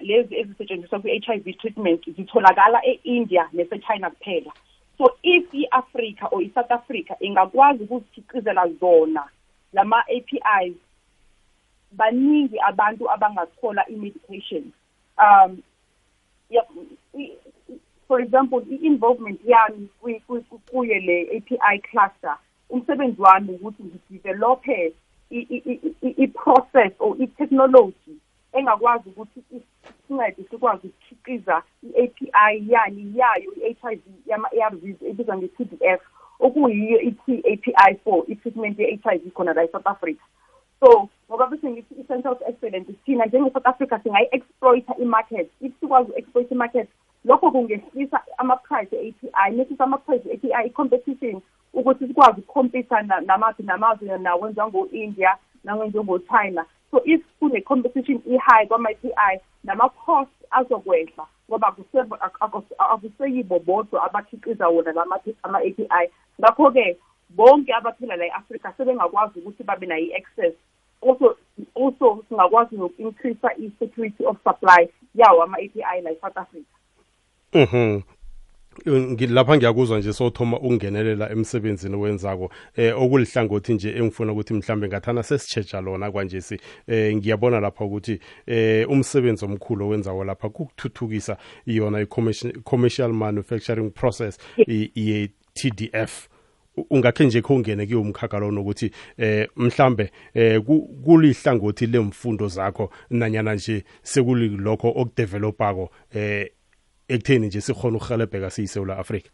lezi 0.02 0.36
ezisetshenziswa 0.36 1.00
kwi-HIV 1.00 1.56
treatment 1.58 2.10
zitholakala 2.16 2.86
e-India 2.86 3.48
nase-China 3.52 4.10
kuphela. 4.10 4.52
So 4.98 5.04
if 5.22 5.54
i-Africa 5.54 6.26
or 6.30 6.42
i-South 6.42 6.70
Africa 6.70 7.16
ingakwazi 7.20 7.84
ukuzikhiqizela 7.84 8.68
zona 8.80 9.24
lama 9.72 10.04
APIs 10.08 10.76
baningi 11.92 12.58
abantu 12.60 13.10
abangathola 13.10 13.88
i-medication 13.88 14.72
um 15.18 15.62
yeah, 16.50 16.64
for 18.09 18.21
example 18.21 18.62
i-involvement 18.71 19.40
yami 19.44 19.88
kuye 20.71 21.00
le 21.00 21.37
API 21.37 21.78
cluster 21.78 22.37
umsebenzi 22.71 23.23
wami 23.23 23.52
ukuthi 23.52 23.83
ngidevelophe 23.85 24.92
i-process 26.00 26.92
or 26.99 27.16
i-technology 27.23 28.16
engakwazi 28.52 29.09
ukuthi 29.09 29.42
sincede 30.09 30.44
sikwazi 30.50 30.87
ukukhiqiza 30.87 31.62
i-API 31.83 32.73
yani 32.73 33.12
yayo 33.18 33.52
i-HIV 33.54 34.00
yama-ARVs 34.26 35.02
ebizwa 35.02 35.37
nge-TDF 35.37 36.00
okuyiyo 36.40 37.00
i-T-API 37.00 37.94
for 38.04 38.25
i-treatment 38.28 38.78
ye-HIV 38.78 39.33
khona 39.35 39.52
la 39.52 39.64
e-South 39.64 39.87
Africa. 39.87 40.23
So 40.80 41.09
ngoba 41.28 41.47
bese 41.47 41.71
ngithi 41.71 41.95
i-center 42.00 42.33
of 42.33 42.43
excellence 42.47 42.93
thina 43.04 43.25
njenge-south 43.26 43.66
africa 43.66 44.00
singayi-exploita 44.02 44.95
i-market. 44.99 45.50
If 45.61 45.73
sikwazi 45.81 46.11
uku-exploita 46.11 46.54
i-market 46.54 46.88
lokho 47.25 47.50
kungehlisa 47.50 48.21
ama-price 48.38 48.97
e-API 48.97 49.57
nehlisa 49.57 49.85
ama-price 49.85 50.28
e-API 50.28 50.66
i-competition 50.66 51.43
ukuthi 51.73 52.07
sikwazi 52.07 52.40
ukukhompisa 52.40 53.02
namaphi 53.02 53.62
namazwe 53.62 54.19
nawenziwa 54.19 54.69
ngo-india 54.69 55.37
nawenziwa 55.64 56.04
ngo-china. 56.04 56.64
So 56.90 57.02
if 57.04 57.21
kune-competition 57.40 58.23
i-high 58.26 58.66
kwama-API 58.66 59.40
nama-cost 59.64 60.31
azokwehla 60.50 61.26
ngoba 61.49 61.75
akuseyibo 62.78 63.59
bodwa 63.59 64.04
abakhiqiza 64.04 64.69
wona 64.69 65.04
ama-API 65.43 66.11
ngakho-ke 66.40 66.97
bonke 67.31 67.75
abaphila 67.75 68.16
la 68.16 68.26
e-afrika 68.26 68.73
sebengakwazi 68.76 69.38
ukuthi 69.38 69.64
babe 69.64 69.87
nayo 69.87 70.04
i-access 70.07 70.54
also 71.08 71.37
also 71.75 72.25
singakwazi 72.28 72.76
noku-increase 72.76 73.49
i-security 73.58 74.26
of 74.26 74.37
supply 74.44 74.88
yawo 75.14 75.42
ama-API 75.42 76.00
la 76.02 76.11
e-South 76.11 76.37
Africa. 76.37 76.75
Mhm. 77.54 78.02
Lapha 79.28 79.56
ngiyakuzwa 79.56 79.99
nje 79.99 80.12
sothoma 80.12 80.56
ukungenelela 80.56 81.30
emsebenzini 81.30 81.96
wenzako 81.96 82.50
eh 82.76 83.02
okulihlangothi 83.02 83.75
nje 83.75 83.90
engifuna 83.96 84.32
ukuthi 84.32 84.54
mhlambe 84.54 84.88
ngathana 84.88 85.23
sesichecha 85.23 85.80
lona 85.80 86.11
kwanje 86.11 86.40
si. 86.40 86.61
Eh 86.87 87.16
ngiyabona 87.16 87.61
lapha 87.61 87.84
ukuthi 87.84 88.20
eh 88.46 88.90
umsebenzi 88.90 89.44
omkhulu 89.44 89.87
owenzawo 89.87 90.25
lapha 90.25 90.49
kukuthuthukisa 90.49 91.37
iyona 91.66 92.00
i-commercial 92.00 93.12
manufacturing 93.12 93.90
process 93.90 94.38
ye 94.66 95.30
TDF 95.54 96.28
ungakhe 96.90 97.25
nje 97.25 97.43
khongene 97.43 97.87
kuyomkhakha 97.87 98.38
lo 98.38 98.50
nokuthi 98.50 98.90
eh 99.19 99.49
mhlambe 99.57 100.11
eh 100.35 100.61
kulihlangothi 101.04 101.87
lemfundo 101.87 102.49
zakho 102.49 102.90
nanyana 103.11 103.54
nje 103.54 103.85
sekulilokho 104.02 104.88
okudevelopako 104.88 105.90
eh 106.14 106.50
ekutheni 107.09 107.47
nje 107.47 107.61
sikhona 107.61 107.97
ukuhelebheka 107.97 108.50
siyiSouth 108.50 108.90
Africa 108.90 109.31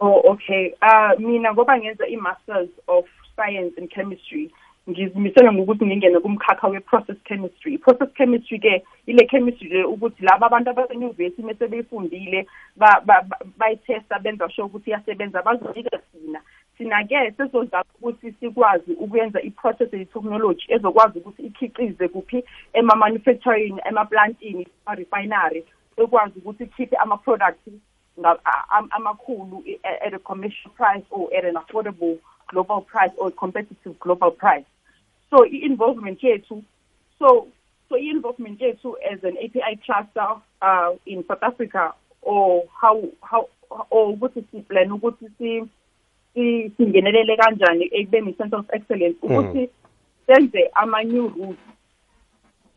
Oh 0.00 0.20
okay. 0.24 0.74
Uh 0.82 1.20
mina 1.20 1.52
ngoba 1.52 1.78
ngenza 1.78 2.06
i-masters 2.06 2.70
of 2.88 3.04
science 3.34 3.72
and 3.78 3.90
chemistry 3.90 4.50
ngizimisele 4.90 5.52
ngokuthi 5.52 5.86
ngingene 5.86 6.20
kumkhakha 6.20 6.68
we-process 6.68 7.16
chemistry. 7.24 7.74
I-process 7.74 8.08
chemistry 8.14 8.58
ke 8.58 8.82
ile 9.06 9.26
chemistry 9.26 9.68
le 9.68 9.84
ukuthi 9.84 10.24
laba 10.24 10.46
abantu 10.46 10.70
abasenyuvesi 10.70 11.42
mese 11.42 11.68
beyifundile 11.68 12.46
bayithesta 13.58 14.18
benza 14.18 14.50
sure 14.50 14.66
ukuthi 14.66 14.90
iyasebenza 14.90 15.42
bazonika 15.42 15.98
thina. 15.98 16.40
Thina-ke 16.78 17.32
sesozama 17.36 17.84
ukuthi 17.94 18.32
sikwazi 18.40 18.92
ukwenza 18.92 19.42
i-process 19.42 19.92
ye-technology 19.92 20.64
ezokwazi 20.68 21.18
ukuthi 21.18 21.42
ikhiqize 21.42 22.08
kuphi 22.08 22.44
ema-manufacturing 22.72 23.80
emaplantini 23.84 24.66
ama-refinery 24.86 25.64
ekwazi 25.96 26.38
ukuthi 26.38 26.64
ikhiphe 26.64 26.96
ama-products 26.96 27.68
amakhulu 28.90 29.64
at 29.84 30.14
a 30.14 30.18
commercial 30.18 30.70
price 30.76 31.04
or 31.10 31.28
at 31.34 31.44
an 31.44 31.56
affordable 31.56 32.18
global 32.48 32.80
price 32.80 33.12
or 33.16 33.30
competitive 33.30 33.98
global 34.00 34.30
price. 34.30 34.66
So 35.32 35.46
i-involvement 35.46 36.22
yethu 36.22 36.62
so 37.18 37.48
so 37.88 37.96
i-involvement 37.96 38.60
yethu 38.60 38.94
as 39.10 39.24
an 39.24 39.36
API 39.44 39.80
cluster 39.84 40.30
uh, 40.60 40.90
in 41.06 41.24
South 41.28 41.42
Africa 41.42 41.94
or 42.22 42.64
how 42.80 43.02
how 43.22 43.48
or 43.90 44.12
ukuthi 44.12 44.44
siplan 44.52 44.92
ukuthi 44.92 45.30
si 45.38 45.50
singenelele 46.76 47.36
kanjani 47.36 47.88
ekubeni 47.92 48.30
i-center 48.30 48.58
of 48.58 48.70
excellence 48.72 49.16
hmm. 49.20 49.30
ukuthi 49.30 49.68
senze 50.26 50.70
ama-new 50.74 51.28
routes 51.28 51.64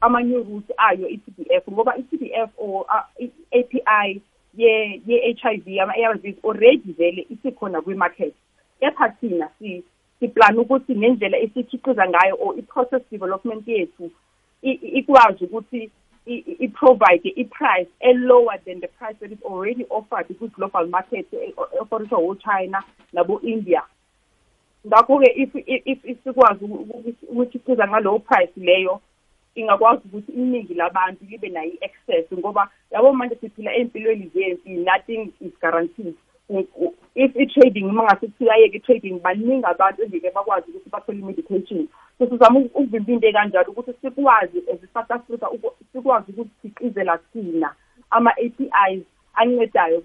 ama-new 0.01 0.43
routes 0.43 0.71
ayo 0.77 1.09
i-TDF 1.09 1.71
ngoba 1.71 1.97
i-TDF 1.97 2.49
or 2.57 2.85
uh, 2.89 3.03
i-API 3.19 4.21
ye-HIV 4.57 5.67
ama-ARVs 5.83 6.35
already 6.43 6.91
vele 6.93 7.27
isikhona 7.29 7.81
kwi-market 7.81 8.33
kepha 8.79 9.09
thina 9.09 9.49
si 9.59 9.83
siplan 10.19 10.59
ukuthi 10.59 10.95
ngendlela 10.95 11.37
esikhiqiza 11.37 12.09
ngayo 12.09 12.35
or 12.39 12.59
i-process 12.59 13.01
development 13.11 13.67
yethu 13.67 14.11
ikwazi 14.61 15.45
ukuthi 15.45 15.91
i-provide 16.25 17.29
i-price 17.35 17.89
e-lower 17.99 18.57
than 18.65 18.79
the 18.79 18.87
price 18.87 19.15
that 19.19 19.31
is 19.31 19.43
already 19.43 19.85
offered 19.89 20.37
kwi-global 20.37 20.87
market 20.87 21.27
offeriswa 21.79 22.17
wo-china 22.17 22.83
nabo-india 23.13 23.81
ngakho-ke 24.87 25.29
if 25.85 26.23
sikwazi 26.23 26.65
ukukhiqiza 26.65 27.87
ngalowo 27.87 28.19
price 28.19 28.53
leyo 28.57 29.01
ingakwazi 29.55 30.01
ukuthi 30.05 30.31
iningi 30.31 30.73
labantu 30.73 31.25
libe 31.29 31.49
nayo 31.49 31.71
i-access 31.71 32.25
ngoba 32.33 32.69
yabo 32.91 33.13
manje 33.13 33.35
siphila 33.35 33.75
ey'mpilweni 33.75 34.31
zempi 34.33 34.69
nothing 34.69 35.33
is 35.41 35.53
guaranteed 35.61 36.15
if 37.15 37.35
i-trading 37.35 37.85
uma 37.85 38.03
ngase 38.03 38.27
kuthiwa-yeke 38.27 38.77
i-trading 38.77 39.19
baningi 39.19 39.65
abantu 39.65 40.03
engeke 40.03 40.31
bakwazi 40.31 40.71
ukuthi 40.71 40.89
bathole 40.89 41.19
i-medication 41.19 41.87
so 42.19 42.27
sizama 42.27 42.59
ukuvimba 42.59 43.11
into 43.11 43.27
ekanjalo 43.27 43.71
ukuthi 43.71 43.93
sikwazi 44.01 44.57
as 44.73 44.83
i-south 44.83 45.11
africa 45.11 45.47
sikwazi 45.93 46.31
ukuzikhiqizela 46.31 47.17
thina 47.17 47.75
ama-a 48.09 48.49
p 48.49 48.69
is 48.91 49.03
ancedayo 49.35 50.03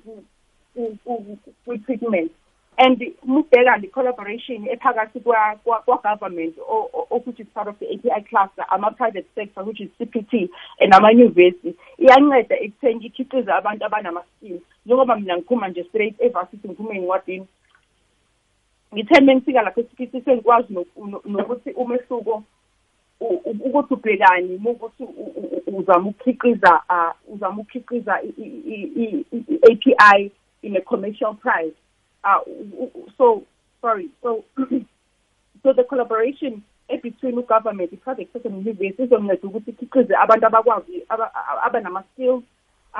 kwi-treatment 1.64 2.32
and 2.78 2.98
mubheka 3.26 3.76
le 3.76 3.88
collaboration 3.88 4.66
ephakathi 4.68 5.20
kwa-government 5.20 6.54
which 7.26 7.40
is 7.40 7.46
part 7.54 7.68
of 7.68 7.78
the 7.78 7.86
API 7.86 8.24
cluster 8.28 8.64
ama-private 8.72 9.26
sector 9.34 9.62
which 9.64 9.80
is 9.80 9.90
CPT 10.00 10.48
and 10.80 10.94
ama-university. 10.94 11.76
Iyanceda 12.00 12.56
ekutheni 12.64 13.06
ikhiqize 13.06 13.52
abantu 13.52 13.82
abanama-skills 13.84 14.62
njengoba 14.86 15.16
mina 15.16 15.36
ngiphuma 15.36 15.68
nje 15.68 15.84
straight 15.84 16.16
evarsity 16.20 16.68
ngiphuma 16.68 16.94
ey'ncwadini 16.94 17.46
ngithe 18.92 19.20
mengifika 19.20 19.62
lapho 19.62 19.80
esifithi 19.80 20.20
sengikwazi 20.20 20.74
nokuthi 21.24 21.70
umehluko 21.70 22.42
ukuthi 23.20 23.94
ubhekani 23.94 24.60
ukuthi 24.64 25.04
uzama 25.66 26.08
ukukhiqiza 26.08 26.80
uzama 27.28 27.60
ukukhiqiza 27.60 28.22
i-API 29.62 30.30
in 30.62 30.76
a 30.76 30.80
commercial 30.80 31.34
price. 31.34 31.74
Uh, 32.24 32.40
so 33.16 33.42
sorry 33.80 34.10
so 34.22 34.44
so 35.62 35.72
the 35.72 35.84
collaboration 35.84 36.62
between 36.98 37.38
ugovernment 37.38 37.92
i-private 37.92 38.32
sector 38.32 38.52
ne-university 38.52 39.02
izonceda 39.02 39.48
ukuthi 39.48 39.70
ikhiqize 39.70 40.14
abantu 40.16 40.46
abakwazi 40.46 41.02
abanama-skills 41.62 42.42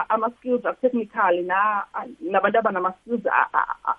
ama-skills 0.09 0.66
a-technical 0.66 1.44
nabantu 2.20 2.59
abanama-skills 2.59 3.26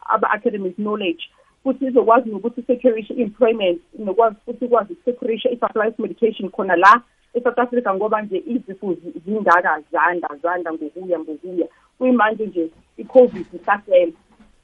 aba-academic 0.05 0.75
knowledge. 0.75 1.29
Futhi 1.63 1.85
izokwazi 1.85 2.29
nokuthi 2.29 2.61
securishe 2.61 3.13
employment 3.13 3.81
nokwazi 3.99 4.35
futhi 4.45 4.65
ikwazi 4.65 4.93
ukusecurishe 4.93 5.49
i-supply 5.49 5.93
medication 5.97 6.49
khona 6.49 6.75
la 6.75 7.01
e-south 7.33 7.59
africa 7.59 7.93
ngoba 7.95 8.21
nje 8.21 8.43
izifo 8.47 8.95
zingaka 9.25 9.81
zanda 9.91 10.29
zanda 10.43 10.73
ngokuya 10.73 11.19
ngokuya. 11.19 11.67
Kuyimanje 11.97 12.45
nje 12.45 12.69
i-covid 12.97 13.45
isasele. 13.53 14.13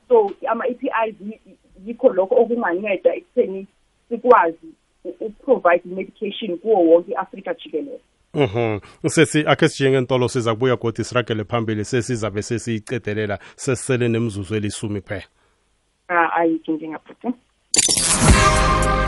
So 0.08 0.32
ama-APIs 0.48 1.16
yikho 1.86 2.14
lokho 2.14 2.36
okunganceda 2.36 3.16
ekutheni 3.16 3.68
sikwazi 4.10 4.68
ukuprovide 5.20 5.82
medication 5.86 6.58
kuwo 6.58 6.86
wonke 6.90 7.12
i-afrika 7.12 7.54
jikelele 7.54 8.00
Mhm. 8.34 8.80
Usesi 9.04 9.44
akhe 9.48 10.02
ntolo 10.02 10.28
siza 10.28 10.54
kubuya 10.54 10.76
godi 10.76 11.04
siragele 11.04 11.44
phambili 11.44 11.86
sesizabe 11.86 12.42
sesiyicedelela 12.42 13.40
sesisele 13.56 14.08
nemzuzu 14.08 14.56
elisumi 14.56 15.02
kuphela. 15.02 15.24
Ah 16.10 16.30
ayinkinga 16.38 17.00
futhi. 17.00 17.34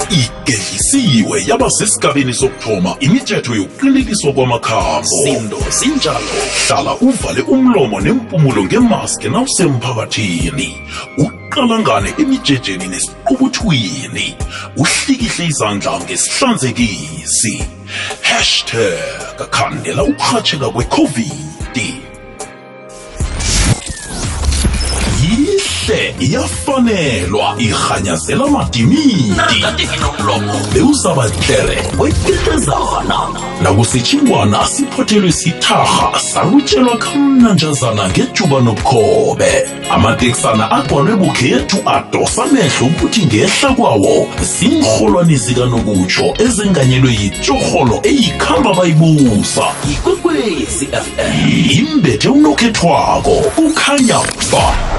igedlisiwe 0.10 1.44
yaba 1.48 1.70
sesigabeni 1.70 2.34
sokuthoma 2.34 2.96
imithetho 3.00 3.56
yokuqiniliswa 3.56 4.34
kwamakhambo 4.34 5.06
sindo 5.06 5.58
sinjalo 5.70 6.36
hlala 6.68 6.94
uvale 7.08 7.42
umlomo 7.42 8.02
nempumulo 8.02 8.64
ngemaski 8.64 9.30
nawusemphakathini 9.30 10.70
uqalangane 11.50 12.14
emijejeni 12.22 12.88
nesiqubuthwini 12.88 14.36
uhlikihle 14.78 15.46
izandla 15.46 16.00
ngesihlanzekisi. 16.00 17.56
Hashtag 18.22 19.38
khandela 19.56 20.04
ukurhatsheka 20.04 20.70
kwe-covid. 20.70 22.09
Ihle 25.90 26.16
iyafanelwa 26.20 27.56
irhanyazela 27.58 28.46
amadimidi 28.46 29.34
bewuzabadlere 30.74 31.78
weketezana 32.00 33.20
nakusitshingwana 33.64 34.68
siphothelwe 34.68 35.32
sitharha 35.32 36.20
salutshelwa 36.20 36.98
kamnanjazana 36.98 38.10
ngejuba 38.10 38.62
nobukhobe. 38.62 39.68
Amateksana 39.92 40.72
agcwalwe 40.72 41.16
bukhethu 41.16 41.78
adosa 41.86 42.44
amehlo 42.44 42.88
ukuthi 42.88 43.26
ngehla 43.26 43.74
kwawo. 43.76 44.28
Ziinrholwani 44.42 45.36
zikanokutsho 45.38 46.34
ezenganyelwe 46.40 47.14
yitshorholo 47.14 48.00
eyikhamba 48.04 48.74
bayibusa. 48.74 49.64
Ikwekwezi 49.92 50.86
fm 50.86 51.50
imbethe 51.72 52.30
unokhethwako 52.30 53.44
ukhanya 53.58 54.20
ba. 54.52 54.99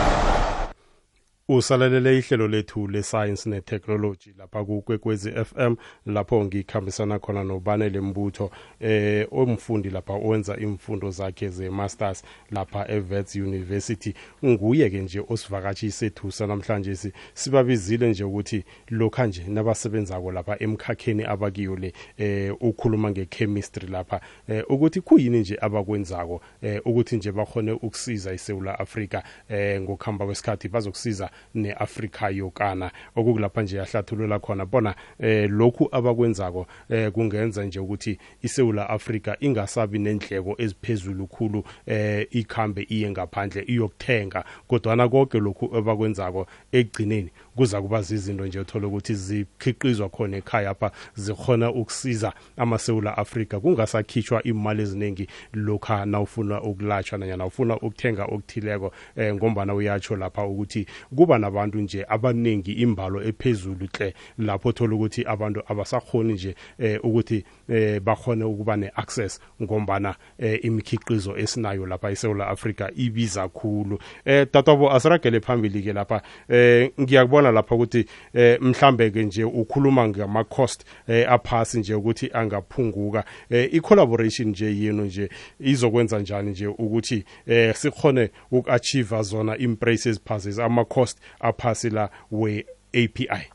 Usalalele 1.53 2.19
ihlelo 2.19 2.49
lethu 2.49 2.89
le-science 2.89 3.51
ne-technology 3.51 4.35
lapha 4.39 4.65
kukwekwezi 4.65 5.31
FM 5.31 5.75
lapho 6.07 6.45
ngikhambisana 6.45 7.19
khona 7.19 7.45
nobanele 7.45 8.01
mbutho 8.01 8.51
eh 8.81 9.27
omfundi 9.33 9.91
lapha 9.91 10.13
owenza 10.13 10.57
imfundo 10.57 11.11
zakhe 11.11 11.49
ze-masters 11.49 12.25
lapha 12.51 12.87
e-Wits 12.89 13.37
University. 13.37 14.15
Nguye 14.45 14.91
ke 14.91 14.99
nje 15.01 15.23
osivakatshise 15.29 15.99
sethu 15.99 16.33
sanamhlanje 16.33 17.13
sibabizile 17.35 18.11
nje 18.11 18.25
ukuthi 18.25 18.65
lokha 18.89 19.27
nje 19.27 19.45
nabasebenzako 19.49 20.33
lapha 20.33 20.63
emkhakheni 20.63 21.25
abakiyo 21.25 21.77
le 21.77 21.93
eh 22.19 22.55
ukhuluma 22.61 23.11
nge-chemistry 23.11 23.89
lapha 23.89 24.21
eh 24.49 24.65
ukuthi 24.69 25.01
kuyini 25.01 25.41
nje 25.41 25.59
abakwenzako 25.61 26.41
eh 26.63 26.81
ukuthi 26.85 27.17
nje 27.17 27.33
bakhone 27.33 27.73
ukusiza 27.73 28.35
iSouth 28.35 28.81
Africa 28.81 29.23
eh 29.49 29.81
ngokuhamba 29.81 30.25
kwesikhathi 30.25 30.69
bazokusiza 30.69 31.31
neAfrika 31.55 32.31
yokana. 32.31 32.91
Okukulapha 33.17 33.63
nje 33.63 33.77
yahlathulula 33.77 34.39
khona 34.39 34.67
bona 34.67 34.95
eh 35.19 35.51
lokhu 35.51 35.89
abakwenzako 35.93 36.67
eh 36.89 37.13
kungenza 37.13 37.65
nje 37.65 37.81
ukuthi 37.81 38.19
iSeula 38.43 38.91
Africa 38.91 39.37
ingasabi 39.41 39.99
nendleko 39.99 40.55
eziphezulu 40.59 41.27
khulu 41.27 41.65
eh 41.87 42.27
ikhambe 42.31 42.87
iye 42.89 43.11
ngaphandle 43.11 43.63
iyokuthenga. 43.63 44.45
Kodwa 44.69 45.09
konke 45.09 45.39
lokhu 45.39 45.77
abakwenzako 45.77 46.47
egcineni 46.73 47.31
kuza 47.57 47.83
kuba 47.83 48.03
zizinto 48.03 48.47
nje 48.47 48.61
uthola 48.61 48.87
ukuthi 48.87 49.15
zikhiqizwa 49.15 50.09
khona 50.09 50.37
ekhaya 50.37 50.71
apha 50.71 50.91
zikhona 51.15 51.71
ukusiza 51.71 52.33
amaSeula 52.57 53.19
Africa 53.19 53.55
kungasakhishwa 53.61 54.43
imali 54.43 54.83
eziningi 54.83 55.27
lokha 55.53 56.07
nawufuna 56.07 56.63
ukulatshwa 56.63 57.19
nanyana 57.19 57.47
ufuna 57.47 57.77
ukuthenga 57.77 58.25
okuthileko 58.25 58.93
eh 59.17 59.35
ngombana 59.35 59.75
uyatsho 59.75 60.17
lapha 60.17 60.45
ukuthi 60.45 60.87
kuba 61.17 61.39
nabantu 61.39 61.79
nje 61.79 62.07
abaningi 62.09 62.73
imbalo 62.73 63.23
ephezulu 63.23 63.89
hle 63.99 64.15
lapho 64.39 64.73
thola 64.73 64.95
ukuthi 64.95 65.25
abantu 65.25 65.63
abasakhoni 65.69 66.33
nje 66.33 66.55
eh, 66.79 67.05
ukuthi 67.05 67.45
eh, 67.69 68.01
bakhone 68.01 68.45
ukuba 68.45 68.77
neaccess 68.77 69.41
ngombana 69.63 70.15
eh, 70.39 70.65
imikhiqizo 70.65 71.37
esinayo 71.37 71.87
lapha 71.87 72.11
eSouth 72.11 72.41
Africa 72.41 72.91
ibiza 72.97 73.49
kakhulu 73.51 73.99
eh 74.25 74.47
tatwabo 74.51 74.93
asiragele 74.93 75.41
phambili 75.41 75.83
ke 75.83 75.93
lapha. 75.93 76.23
Eh 76.49 76.91
ngiyakubona 77.01 77.40
lapha 77.41 77.75
ukuthi 77.75 78.07
eh 78.35 78.59
mhlambe 78.61 79.11
ke 79.11 79.23
nje 79.23 79.45
ukhuluma 79.45 80.09
ngama 80.09 80.45
cost 80.45 80.85
eh 81.09 81.33
aphasi 81.33 81.79
nje 81.79 81.95
ukuthi 81.95 82.31
angaphunguka. 82.33 83.25
Eh 83.51 83.69
i 83.73 83.81
collaboration 83.81 84.49
nje 84.49 84.67
yenu 84.67 85.05
nje 85.05 85.29
izokwenza 85.61 86.19
njani 86.19 86.51
nje 86.51 86.67
ukuthi 86.67 87.25
eh 87.47 87.75
sikhone 87.75 88.31
ukuachieve 88.51 89.23
zona 89.23 89.57
imprices 89.59 90.21
passes 90.21 90.59
ama 90.59 90.85
cost 90.85 91.19
aphasi 91.41 91.91
la 91.91 92.11
we 92.31 92.67
API 92.95 93.51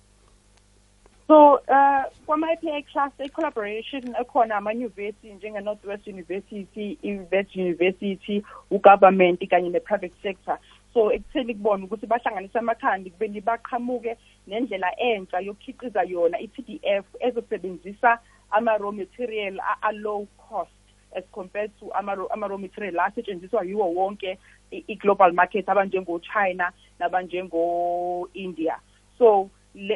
so 1.27 1.59
uh 1.67 2.05
kwama-API 2.25 2.85
cluster 2.91 3.25
i-collaboration 3.25 4.15
ekhona 4.21 4.55
ama-university 4.55 5.33
njenge-northwest 5.33 6.07
university 6.07 6.97
i-vet 7.03 7.55
university 7.55 8.43
ugovernment 8.71 9.49
kanye 9.49 9.69
ne-private 9.69 10.13
sector. 10.23 10.57
So 10.95 11.11
ekutheni 11.11 11.53
kubona 11.55 11.85
ukuthi 11.85 12.07
bahlanganise 12.07 12.59
amakhandi 12.59 13.09
kubeni 13.11 13.41
baqhamuke 13.41 14.17
nendlela 14.47 14.89
entsha 14.99 15.39
yokukhiqiza 15.39 16.03
yona 16.03 16.39
i-p 16.39 16.61
d 16.61 16.79
f 16.83 17.05
ezosebenzisa 17.19 18.19
ama-raw 18.51 18.91
material 18.91 19.59
a-low 19.81 20.27
cost 20.37 20.71
as 21.15 21.23
compared 21.31 21.71
to 21.79 21.91
ama-raw 21.91 22.57
material 22.57 22.99
asetshenziswa 22.99 23.65
yiwo 23.65 23.93
wonke 23.93 24.39
i-global 24.71 25.33
market 25.33 25.67
abanjengo-china 25.69 26.71
nabanjengo-india. 26.99 28.79
So 29.17 29.49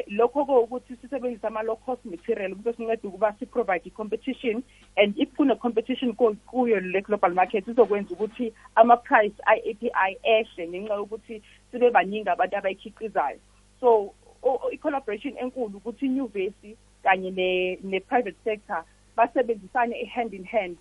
lokho 0.08 0.44
ko 0.44 0.60
ukuthi 0.60 0.96
sisebenzise 0.96 1.46
ama-low 1.46 1.76
cost 1.76 2.04
material 2.04 2.54
kube 2.54 2.72
sinceda 2.72 3.08
ukuba 3.08 3.34
si-provide 3.38 3.86
i-competition. 3.86 4.62
And 4.96 5.14
if 5.18 5.28
kune-competition 5.36 6.14
kuyo 6.14 6.80
le 6.80 7.00
global 7.00 7.34
market 7.34 7.68
izokwenza 7.68 8.14
ukuthi 8.14 8.52
ama-price 8.76 9.34
i-API 9.46 10.18
ehle 10.22 10.68
ngenxa 10.68 10.94
yokuthi 10.94 11.42
sibe 11.70 11.90
baningi 11.90 12.28
abantu 12.28 12.56
abayikhiqizayo. 12.56 13.38
So 13.80 14.14
i-collaboration 14.72 15.36
enkulu 15.38 15.76
ukuthi 15.76 16.06
inyuvesi 16.06 16.76
kanye 17.02 17.30
ne-private 17.82 18.36
sector 18.44 18.84
basebenzisane 19.16 19.96
i-hand 20.02 20.34
in 20.34 20.44
hand 20.44 20.76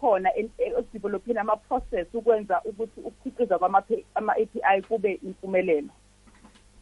khona 0.00 0.30
ekudevelopheni 0.36 1.38
ama-process 1.38 2.06
ukwenza 2.14 2.62
ukuthi 2.64 3.00
ukukhiqiza 3.00 3.58
kwama-API 3.58 4.82
kube 4.88 5.20
impumelelo. 5.22 5.88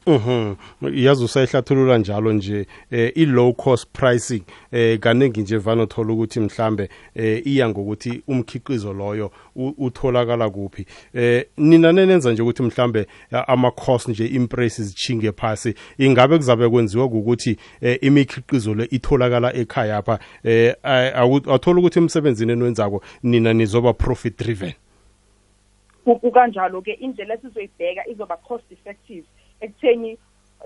Mhm. 0.06 0.54
Yazi 0.92 1.24
usayihlathulula 1.24 1.98
njalo 1.98 2.32
nje 2.32 2.66
eh 2.90 3.12
i 3.14 3.26
low 3.26 3.52
cost 3.52 3.88
pricing 3.92 4.42
eh 4.72 4.98
kaningi 4.98 5.40
nje 5.40 5.56
vana 5.56 5.86
thola 5.86 6.12
ukuthi 6.12 6.40
mhlambe 6.40 6.88
eh 7.14 7.46
iya 7.46 7.68
ngokuthi 7.68 8.22
umkhiqizo 8.28 8.92
loyo 8.92 9.30
utholakala 9.56 10.50
kuphi. 10.50 10.86
Eh 11.14 11.44
nina 11.56 11.92
nenenza 11.92 12.32
nje 12.32 12.42
ukuthi 12.42 12.62
mhlambe 12.62 13.06
ama 13.46 13.70
cost 13.70 14.08
nje 14.08 14.26
imprices 14.26 14.86
zichinge 14.86 15.32
phasi 15.32 15.74
ingabe 15.98 16.36
kuzabe 16.36 16.68
kwenziwa 16.68 17.04
ukuthi 17.04 17.56
eh, 17.80 17.98
imikhiqizo 18.00 18.74
le 18.74 18.84
itholakala 18.84 19.54
ekhaya 19.54 19.96
apha 19.96 20.18
eh 20.44 20.74
awuthola 21.14 21.78
ukuthi 21.78 21.98
emsebenzini 21.98 22.52
enwenzako 22.52 23.02
nina 23.22 23.52
nizoba 23.52 23.92
profit 23.92 24.38
driven. 24.38 24.72
kukanjalo 26.04 26.82
ke 26.82 26.92
indlela 26.92 27.34
esizoyibheka 27.34 28.08
izoba 28.08 28.36
cost 28.36 28.72
effective 28.72 29.24
ekutheni 29.60 30.18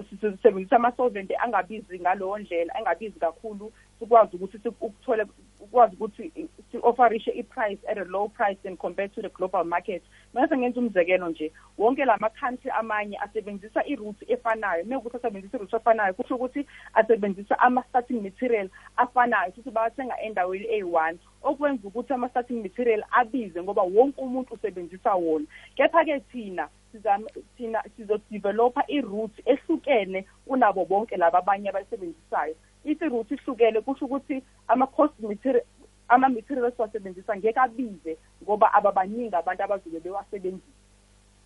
sisebenzisa 0.08 0.76
ama-solvent 0.76 1.30
angabizi 1.44 2.00
ngalowo 2.00 2.38
ndlela 2.38 2.74
angabizi 2.74 3.18
kakhulu 3.20 3.72
sikwazi 4.00 4.36
ukuthi 4.36 4.68
ukuthole 4.68 5.26
ukwazi 5.60 5.96
ukuthi 5.96 6.48
si-offerishe 6.72 7.30
i-price 7.30 7.78
at 7.88 7.98
a 7.98 8.04
low 8.04 8.28
price 8.28 8.58
than 8.62 8.76
compared 8.76 9.14
to 9.14 9.22
the 9.22 9.28
global 9.28 9.64
market. 9.64 10.02
Mase 10.34 10.56
ngenza 10.56 10.80
umzekelo 10.80 11.28
nje 11.28 11.52
wonke 11.78 12.04
la 12.04 12.16
ma-country 12.16 12.70
amanye 12.70 13.18
asebenzisa 13.18 13.84
i-route 13.86 14.26
efanayo. 14.28 14.84
Mekuthi 14.84 15.16
asebenzisa 15.16 15.56
i-route 15.56 15.76
efanayo 15.76 16.14
kusho 16.14 16.34
ukuthi 16.34 16.66
asebenzisa 16.94 17.58
ama-starting 17.58 18.22
material 18.22 18.68
afanayo 18.96 19.52
futhi 19.52 19.70
bawathenga 19.70 20.20
endaweni 20.20 20.66
eyi-one. 20.66 21.18
Okwenza 21.42 21.88
ukuthi 21.88 22.12
ama-starting 22.12 22.62
material 22.62 23.04
abize 23.10 23.62
ngoba 23.62 23.82
wonke 23.82 24.20
umuntu 24.20 24.54
usebenzisa 24.54 25.14
wona. 25.14 25.46
Kepha-ke 25.76 26.20
thina 26.20 26.68
thina 27.56 27.82
sizodevelopha 27.96 28.84
i-route 28.88 29.42
ehlukene 29.46 30.24
kunabo 30.46 30.84
bonke 30.84 31.16
laba 31.16 31.38
abanye 31.38 31.68
abayisebenzisayo. 31.68 32.54
ithi 32.54 32.69
i-route 32.84 33.34
ihlukene 33.34 33.80
kusho 33.80 34.04
ukuthi 34.04 34.42
ama-cost 34.68 35.20
material 35.20 35.64
ama-materials 36.08 36.74
siwasebenzisa 36.76 37.36
ngeke 37.36 37.60
abize 37.60 38.16
ngoba 38.42 38.72
ababaningi 38.74 39.34
abantu 39.36 39.62
abazobe 39.62 40.00
bewasebenzisa. 40.00 40.80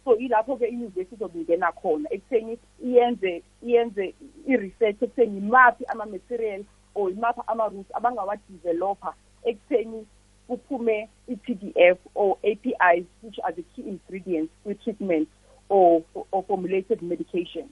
So 0.05 0.17
ilapho-ke 0.17 0.67
inyuvesi 0.67 1.15
izobe 1.15 1.39
ingena 1.41 1.73
khona 1.73 2.09
ekutheni 2.13 2.59
iyenze 2.85 3.43
iyenze 3.63 4.15
i-research 4.47 5.03
ekutheni 5.03 5.35
yimaphi 5.37 5.85
ama-material 5.85 6.65
or 6.95 7.11
yimaphi 7.11 7.41
ama-routes 7.47 7.97
abangawadevelopha 7.97 9.15
ekutheni 9.45 10.07
kuphume 10.47 11.09
i-pdf 11.29 11.99
or 12.15 12.37
apis 12.45 13.05
which 13.23 13.39
are 13.45 13.53
the 13.53 13.65
key 13.75 13.83
ingredients 13.83 14.53
kwi-treatment 14.65 15.29
or, 15.69 16.03
or 16.33 16.45
formulated 16.45 17.03
medication. 17.03 17.69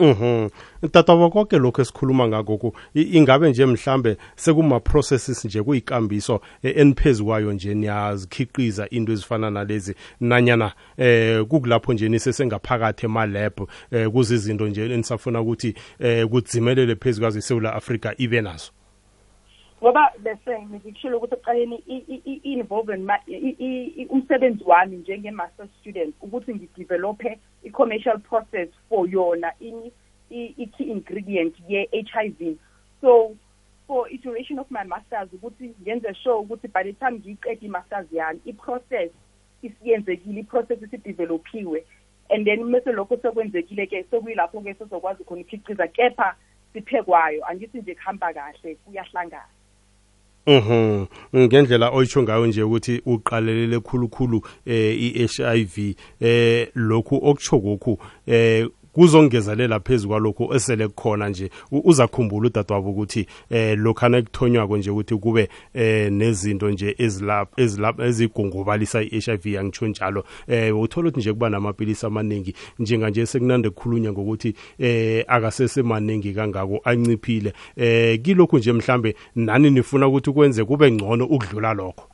Mhm. 0.00 0.48
Tata 0.92 1.30
konke 1.30 1.58
lokho 1.58 1.82
esikhuluma 1.82 2.28
ngakho 2.28 2.72
ingabe 2.94 3.50
nje 3.50 3.66
mhlambe 3.66 4.16
sekuma 4.36 4.80
processes 4.80 5.44
nje 5.44 5.62
kuyikambiso 5.62 6.40
e, 6.62 6.70
eniphezukwayo 6.70 7.52
nje 7.52 7.74
niyazikhiqiza 7.74 8.88
into 8.90 9.12
ezifana 9.12 9.50
nalezi 9.50 9.94
nanyana 10.20 10.72
eh 10.96 11.44
kukulapho 11.44 11.92
nje 11.92 12.08
nisesengaphakathi 12.08 13.06
ema 13.06 13.26
lab 13.26 13.52
eh 13.90 14.08
kuzizinto 14.08 14.68
nje 14.68 14.84
enisafuna 14.84 15.40
ukuthi 15.40 15.74
eh 15.98 16.26
kudzimelele 16.26 16.96
phezukwazi 16.96 17.38
eSouth 17.38 17.66
Africa 17.66 18.14
ibe 18.18 18.40
nazo. 18.40 18.72
Ngoba 19.82 20.12
bese 20.18 20.62
ngikushilo 20.62 21.16
ukuthi 21.16 21.34
ekuqaleni 21.34 21.76
i-involvement 22.34 23.22
umsebenzi 24.10 24.64
wami 24.64 24.96
njenge-master 24.96 25.66
student 25.80 26.14
ukuthi 26.20 26.54
ngidevelophe 26.54 27.38
i-commercial 27.64 28.18
process 28.18 28.68
for 28.88 29.08
yona 29.08 29.52
i-key 29.60 30.90
ingredient 30.90 31.54
ye-HIV 31.68 32.56
so 33.00 33.36
for 33.86 34.08
iteration 34.10 34.58
of 34.58 34.70
my 34.70 34.84
masters 34.84 35.28
ukuthi 35.32 35.74
ngenze 35.82 36.14
sure 36.14 36.38
ukuthi 36.44 36.68
by 36.68 36.82
the 36.82 36.92
time 36.92 37.18
ngiyiqeda 37.18 37.66
i-masters 37.66 38.12
yami 38.12 38.40
i-process 38.44 39.10
isiyenzekile 39.62 40.40
i-process 40.40 40.82
isidevelophiwe. 40.82 41.84
And 42.30 42.46
then 42.46 42.70
mase 42.70 42.92
lokho 42.92 43.16
sekwenzekile-ke 43.16 44.04
sekuyilapho-ke 44.10 44.74
sezokwazi 44.74 45.24
khona 45.24 45.40
ikhiqiza 45.40 45.88
kepha 45.88 46.36
siphekwayo. 46.72 47.44
Angithi 47.48 47.78
nje 47.78 47.94
kuhamba 47.94 48.34
kahle 48.34 48.74
kuyahlangana. 48.74 49.59
Mhm 50.46 51.06
ngendlela 51.36 51.90
oyisho 51.90 52.22
ngayo 52.22 52.46
nje 52.46 52.62
ukuthi 52.62 53.02
uqalelele 53.06 53.80
khulukhulu 53.80 54.42
eh 54.66 54.96
iHIV 54.96 55.94
eh 56.20 56.68
lokhu 56.74 57.16
okutsho 57.16 57.60
kokhu 57.60 57.98
eh 58.26 58.66
kuzongezelela 58.92 59.80
phezulu 59.80 60.08
kwalokho 60.10 60.54
esele 60.54 60.88
kukhona 60.88 61.28
nje. 61.28 61.50
Uzakhumbula 61.72 62.46
udadewabo 62.46 62.90
ukuthi 62.90 63.26
eh 63.50 63.78
lokhana 63.78 64.18
ekuthonywako 64.18 64.76
nje 64.76 64.90
ukuthi 64.90 65.16
kube 65.16 65.48
eh 65.74 66.12
nezinto 66.12 66.70
nje 66.70 66.94
ezilapha 66.98 67.62
ezilapha 67.62 68.04
ezigungubalisa 68.04 69.02
iHIV 69.02 69.58
angitsho 69.58 69.86
njalo. 69.86 70.24
Eh 70.48 70.80
uthola 70.80 71.08
ukuthi 71.08 71.20
nje 71.20 71.32
kuba 71.32 71.50
namapilisi 71.50 72.06
amaningi. 72.06 72.54
Njenga 72.78 73.10
nje 73.10 73.26
sekunande 73.26 73.70
kukhulunywa 73.70 74.12
ngokuthi 74.12 74.54
eh 74.78 75.24
akasese 75.28 75.82
maningi 75.82 76.34
kangako 76.34 76.80
anciphile. 76.84 77.52
Eh 77.76 78.22
kilokhu 78.22 78.58
nje 78.58 78.72
mhlambe 78.72 79.14
nani 79.34 79.70
nifuna 79.70 80.08
ukuthi 80.08 80.32
kwenze 80.32 80.64
kube 80.64 80.92
ngcono 80.92 81.24
ukudlula 81.24 81.74
lokho? 81.74 82.09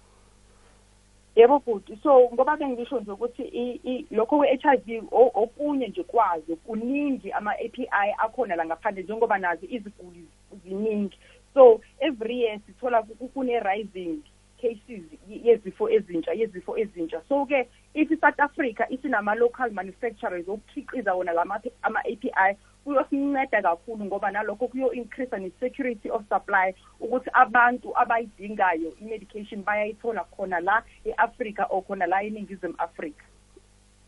Yebo 1.37 1.59
bhuti 1.59 1.99
so 2.03 2.31
ngoba 2.33 2.57
ke 2.57 2.67
ngisho 2.67 3.01
nje 3.01 3.11
ukuthi 3.13 4.07
lokho 4.11 4.39
kwe-HIV 4.39 5.05
okunye 5.13 5.89
nje 5.89 6.03
kwazo 6.03 6.57
kuningi 6.57 7.33
ama-API 7.33 8.15
akhona 8.19 8.57
la 8.57 8.65
ngaphandle 8.67 9.03
njengoba 9.03 9.39
nazi 9.39 9.67
iziguli 9.67 10.25
ziningi. 10.65 11.19
So 11.55 11.81
every 12.01 12.37
year 12.37 12.59
sithola 12.67 13.03
kune-rising 13.35 14.23
cases 14.61 15.03
yezifo 15.29 15.91
ezintsha 15.91 16.33
yezifo 16.33 16.79
ezintsha. 16.79 17.21
So 17.29 17.47
ke 17.47 17.69
if 17.95 18.09
South 18.21 18.41
Africa 18.41 18.87
isinama 18.91 19.35
local 19.35 19.71
manufacturers 19.71 20.49
okukhiqiza 20.49 21.15
wona 21.15 21.33
lama 21.33 21.61
ama 21.83 22.01
API 22.01 22.57
kuyosinceda 22.87 23.63
kakhulu 23.63 24.05
ngoba 24.05 24.31
nalokho 24.31 24.69
kuyo 24.69 24.93
increase 24.93 25.37
ne 25.39 25.51
security 25.61 26.11
of 26.11 26.23
supply 26.29 26.75
ukuthi 27.01 27.31
abantu 27.35 27.91
abayidingayo 27.99 28.95
i-medication 29.03 29.63
bayayithola 29.65 30.25
khona 30.25 30.61
la 30.61 30.83
eAfrica 31.05 31.67
or 31.71 31.83
khona 31.83 32.07
la 32.07 32.23
eNingizimu 32.23 32.75
Afrika. 32.79 33.25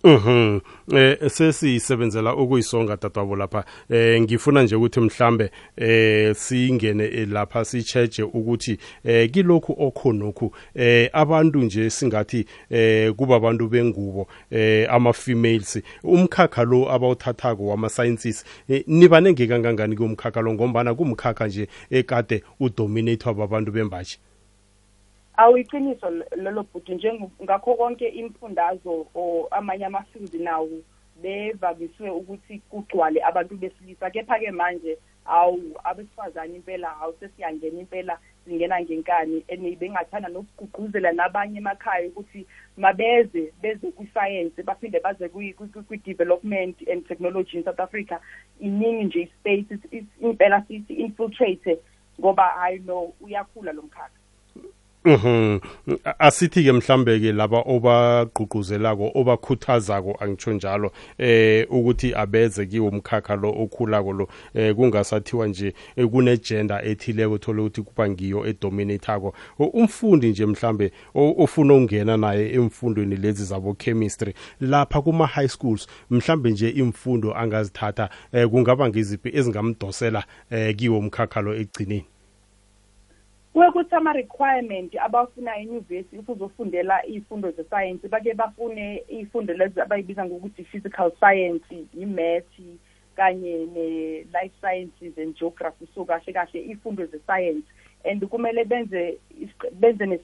Mhm 0.04 0.61
eh 0.92 1.30
sesisebenzela 1.30 2.34
ukuyisonga 2.37 2.96
dadwabo 2.96 3.37
lapha. 3.37 3.64
Eh 3.90 4.20
ngifuna 4.22 4.62
nje 4.62 4.76
ukuthi 4.76 5.00
mhlambe 5.00 5.50
eh 5.76 6.34
singene 6.34 7.04
eh, 7.04 7.28
lapha 7.28 7.64
sicheje 7.64 8.22
ukuthi 8.22 8.78
eh 9.04 9.30
kilokhu 9.30 9.76
okhonokhu. 9.78 10.52
Eh 10.74 11.11
abantu 11.12 11.58
nje 11.58 11.90
singathi 11.90 12.46
eh 12.70 13.12
kuba 13.12 13.37
abantu 13.37 13.68
bengubo 13.68 14.28
eh 14.50 14.87
ama 14.90 15.12
females 15.12 15.82
umkhakha 16.04 16.64
lo 16.64 16.92
abawuthathako 16.92 17.66
wama 17.66 17.88
sciences 17.88 18.44
eh, 18.68 18.84
niba 18.87 19.20
nengeke 19.20 19.48
kangangani 19.48 19.96
kumkhakha 19.96 20.40
lo? 20.40 20.54
Ngombana 20.54 20.94
kumkhakha 20.94 21.46
nje 21.46 21.68
ekade 21.90 22.42
udominate 22.61 23.28
wabantu 23.28 23.72
bembaji. 23.72 24.18
Awuyiqiniso 25.38 26.11
lelo 26.37 26.62
bhuti 26.62 26.92
ngakho 27.44 27.74
konke 27.74 28.09
imfundazo 28.09 29.07
or 29.14 29.46
amanye 29.51 29.87
ama-field 29.87 30.35
nawo 30.35 30.83
bevamiswe 31.22 32.11
ukuthi 32.11 32.59
kugcwale 32.70 33.20
abantu 33.22 33.55
besilisa. 33.57 34.11
Kepha-ke 34.11 34.51
manje 34.51 34.98
awu 35.27 35.62
abesifazane 35.85 36.57
impela 36.57 36.88
hawu 36.88 37.14
sesiyangena 37.20 37.81
impela 37.81 38.18
singena 38.44 38.81
ngenkani. 38.81 39.44
And 39.48 39.79
bengathanda 39.79 40.29
nokugqugquzela 40.29 41.12
nabanye 41.12 41.59
emakhaya 41.59 42.09
ukuthi 42.09 42.46
mabeze 42.77 43.53
beze 43.62 43.90
kwisayensi 43.90 44.62
baphinde 44.62 45.01
baze 45.01 45.29
kwi-development 45.29 46.83
and 46.90 47.07
technology 47.07 47.59
in 47.59 47.64
south 47.64 47.81
africa. 47.81 48.18
Iningi 48.61 49.05
nje 49.05 49.20
i-space 49.22 49.79
impela 50.20 50.62
siyi-infiltrate 50.62 51.79
ngoba 52.20 52.42
hayi 52.42 52.79
no 52.79 53.12
uyakhula 53.20 53.72
lo 53.72 53.83
mkhakha. 53.83 54.17
Mhm 55.09 55.61
asithi 56.18 56.64
ke 56.64 56.73
mhlambe 56.73 57.21
ke 57.21 57.33
laba 57.33 57.62
obagqugquzelako 57.66 59.12
obakhuthazako 59.14 60.16
angitsho 60.21 60.53
njalo 60.53 60.92
eh 61.18 61.66
ukuthi 61.71 62.14
abeze 62.14 62.66
kiwo 62.66 62.88
umkhakha 62.88 63.37
lo 63.37 63.51
okhulako 63.51 64.12
lo 64.12 64.29
eh 64.55 64.75
kungasathiwa 64.75 65.49
nje 65.49 65.75
eh, 65.97 66.09
kune 66.09 66.37
gender 66.37 66.81
ethileko 66.85 67.35
uthola 67.35 67.62
ukuthi 67.62 67.83
kuba 67.83 68.09
ngiyo 68.09 68.47
edominatako 68.47 69.35
umfundi 69.59 70.29
nje 70.29 70.47
mhlambe 70.47 70.92
ofuna 71.14 71.75
ungena 71.75 72.16
naye 72.16 72.53
emfundweni 72.53 73.16
lezi 73.16 73.44
zabo 73.44 73.75
chemistry 73.75 74.35
lapha 74.61 75.03
kuma 75.03 75.27
high 75.27 75.49
schools 75.49 75.87
mhlambe 76.11 76.51
nje 76.51 76.68
imfundo 76.68 77.35
angazithatha 77.35 78.11
eh, 78.33 78.49
kungaba 78.49 78.88
ngiziphi 78.88 79.29
ezingamdosela 79.38 80.25
eh, 80.51 80.77
kiwo 80.77 80.99
umkhakha 80.99 81.40
lo 81.40 81.55
egcineni 81.55 82.05
kuyokuthi 83.52 83.94
ama-requirement 83.94 84.94
abafuna 84.96 85.56
enyuvesi 85.56 86.16
if 86.16 86.28
uzofundela 86.28 87.06
iy'fundo 87.06 87.50
ze-science 87.50 88.08
bake 88.08 88.34
bafune 88.34 89.04
iy'fundo 89.11 89.54
lezi 89.54 89.80
abayibiza 89.80 90.24
ngokuthi 90.24 90.64
physical 90.64 91.11
science 91.20 91.66
i-math 91.94 92.54
kanye 93.18 93.66
ne-life 93.74 94.54
sciences 94.61 95.18
and 95.18 95.34
geography. 95.34 95.88
So 95.94 96.04
kahle 96.04 96.32
kahle 96.32 96.61
ifundo 96.72 97.06
ze-science. 97.06 97.66
And 98.04 98.22
kumele 98.22 98.64
benze 98.64 99.18
benze 99.72 100.20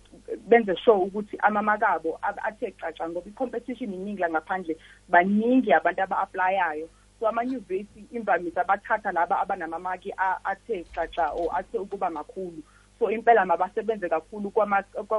benze 0.49 0.77
sure 0.77 0.97
ukuthi 0.97 1.37
amamakabo 1.39 2.19
athe 2.23 2.71
caca 2.71 3.09
ngoba 3.09 3.29
i-competition 3.29 3.95
iningi 3.95 4.21
la 4.21 4.31
ngaphandle 4.31 4.77
baningi 5.09 5.73
abantu 5.73 6.03
aba-aplayayo 6.03 6.89
so 7.21 7.29
amanyuvesi 7.29 8.07
imvamisa 8.13 8.61
abathatha 8.61 9.13
laba 9.13 9.41
abanamamaki 9.41 10.15
athe 10.45 10.85
caca 10.95 11.33
or 11.35 11.51
athe 11.59 11.79
ukuba 11.79 12.11
makhulu. 12.11 12.63
So 12.99 13.11
impela 13.11 13.45
mabasebenze 13.47 14.09
kakhulu 14.09 14.51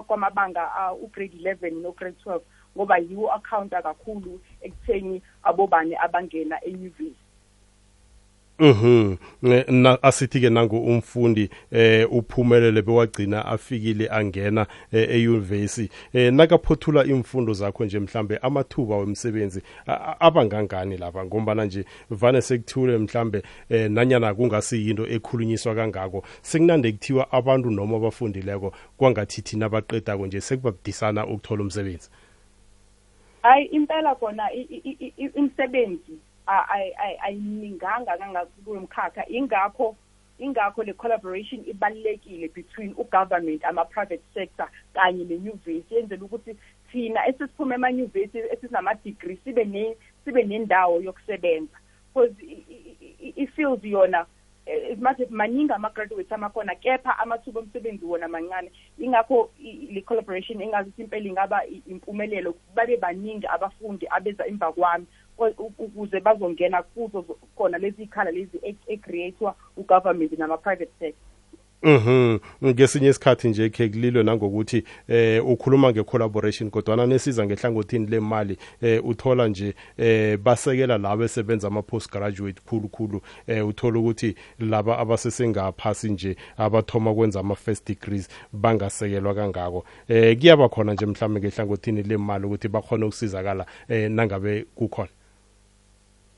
kwamabanga 0.08 0.72
u-grade 1.04 1.38
11 1.38 1.82
no-grade 1.82 2.18
12 2.26 2.42
ngoba 2.78 2.98
yiwo 2.98 3.32
account 3.34 3.72
kakhulu 3.72 4.40
ekutheni 4.62 5.22
abobani 5.44 5.96
abangena 5.96 6.58
enyuvesi 6.66 7.25
Mhm 8.60 9.18
na 9.68 10.04
asithi 10.04 10.40
ke 10.42 10.50
nangu 10.50 10.78
umfundi 10.80 11.50
eh 11.72 12.08
uphumelele 12.12 12.82
bewagcina 12.82 13.46
afikile 13.46 14.08
angena 14.10 14.68
euniversity 14.92 15.94
eh 16.14 16.34
nakaphothula 16.34 17.06
imfundo 17.06 17.54
zakho 17.54 17.86
nje 17.86 18.00
mhlambe 18.00 18.38
amathuba 18.38 18.98
wemsebenzi 18.98 19.62
abangangani 20.20 20.98
lapha 20.98 21.26
ngombana 21.26 21.66
nje 21.66 21.86
vane 22.10 22.42
sekuthule 22.42 22.98
mhlambe 22.98 23.44
eh 23.70 23.92
nanyana 23.92 24.34
kungasi 24.34 24.90
into 24.90 25.08
ekhulunyiswa 25.08 25.76
kangako. 25.76 26.24
Sekunande 26.42 26.92
kuthiwa 26.92 27.32
abantu 27.32 27.72
noma 27.72 27.98
abafundileko 27.98 28.74
kwangathi 28.98 29.42
thina 29.42 29.70
baqedako 29.70 30.28
nje 30.28 30.42
sekubabudisana 30.42 31.28
ukuthola 31.28 31.62
umsebenzi. 31.64 32.10
Hayi 33.42 33.66
impela 33.66 34.16
kona 34.16 34.44
imsebenzi 35.36 36.20
ayininganga 36.48 38.18
kangakulo 38.18 38.82
mkhakha 38.82 39.30
ingakho 39.30 39.96
ingakho 40.40 40.84
le 40.84 40.94
collaboration 40.94 41.64
ibalulekile 41.68 42.48
between 42.48 42.94
ugovernment 42.98 43.66
ama-private 43.66 44.24
sector 44.34 44.70
kanye 44.94 45.24
nenyuvesi 45.24 45.96
yenzela 45.96 46.26
ukuthi 46.26 46.56
thina 46.92 47.28
esisiphuma 47.28 47.76
emanyuvesi 47.76 48.38
esinama-degree 48.38 49.40
sibe 49.44 49.66
ne 49.66 49.96
sibe 50.26 50.44
nendawo 50.44 51.02
yokusebenza. 51.02 51.78
Because 52.14 52.36
i-field 53.36 53.84
yona 53.84 54.26
as 54.68 54.98
much 54.98 55.20
as 55.20 55.30
maningi 55.30 55.74
ama-graduates 55.74 56.32
amakhona 56.32 56.76
kepha 56.76 57.20
amathuba 57.20 57.60
omsebenzi 57.60 58.06
wona 58.06 58.28
mancane. 58.28 58.72
Ingakho 59.00 59.50
le 59.92 60.02
collaboration 60.02 60.62
engazuthi 60.62 61.02
impela 61.02 61.28
ingaba 61.28 61.66
impumelelo 61.66 62.56
babe 62.76 62.98
baningi 62.98 63.48
abafundi 63.48 64.08
abeza 64.10 64.48
emva 64.48 64.72
kwami. 64.72 65.06
Ukuze 65.78 66.20
bazongena 66.20 66.84
kuzo 66.84 67.26
khona 67.56 67.78
lezi 67.78 68.04
ikhala 68.04 68.32
lezi 68.32 68.58
e-create-wa 68.88 69.56
ugovernment 69.78 70.38
nama-private 70.38 70.92
sector. 71.00 71.36
Mhm. 71.86 72.38
Ngesinye 72.64 73.10
isikhathi 73.10 73.50
nje 73.50 73.70
ke 73.70 73.90
kulilo 73.90 74.24
nangokuthi 74.24 74.84
eh 75.08 75.48
ukhuluma 75.48 75.92
ngecollaboration 75.92 76.70
kodwa 76.70 77.08
nesiza 77.08 77.46
ngehlangothini 77.46 78.06
lemali 78.08 78.58
eh 78.82 79.06
uthola 79.06 79.48
nje 79.48 79.74
eh 79.98 80.38
basekela 80.38 80.98
labo 80.98 81.24
esebenza 81.24 81.68
ama 81.68 81.82
postgraduate 81.82 82.62
khulu 82.66 82.90
khulu 82.90 83.22
eh 83.48 83.68
uthola 83.68 84.00
ukuthi 84.00 84.36
laba 84.60 84.98
abasesengaphasi 84.98 86.10
nje 86.10 86.36
abathoma 86.58 87.14
kwenza 87.14 87.40
ama 87.40 87.56
first 87.56 87.88
degrees 87.88 88.30
bangasekelwa 88.54 89.36
kangako. 89.36 89.86
Eh 90.08 90.40
kuyaba 90.40 90.70
khona 90.70 90.94
nje 90.94 91.06
mhlawumbe 91.06 91.40
ngehlangothini 91.40 92.04
lemali 92.04 92.46
ukuthi 92.46 92.68
bakhona 92.68 93.06
ukusizakala 93.06 93.66
eh 93.90 94.12
nangabe 94.12 94.66
kukhona. 94.76 95.10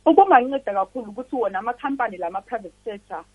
Ukuma 0.08 0.42
nginceda 0.42 0.74
kakhulu 0.74 1.10
ukuthi 1.10 1.36
wona 1.36 1.60
ama 1.60 1.74
company 1.74 2.18
lama 2.18 2.42
private 2.42 2.74
sector 2.84 3.26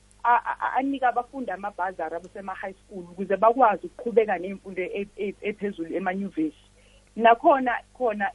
anika 0.77 1.09
abafundi 1.09 1.51
amabhazari 1.51 2.17
abasema-high 2.17 2.75
school 2.75 3.05
ukuze 3.05 3.37
bakwazi 3.37 3.87
ukuqhubeka 3.87 4.39
nemfundo 4.39 4.83
e, 4.83 5.09
e, 5.17 5.35
ephezulu 5.43 5.97
emanyuvesi. 5.97 6.65
Nakhona 7.17 7.73
khona 7.95 8.31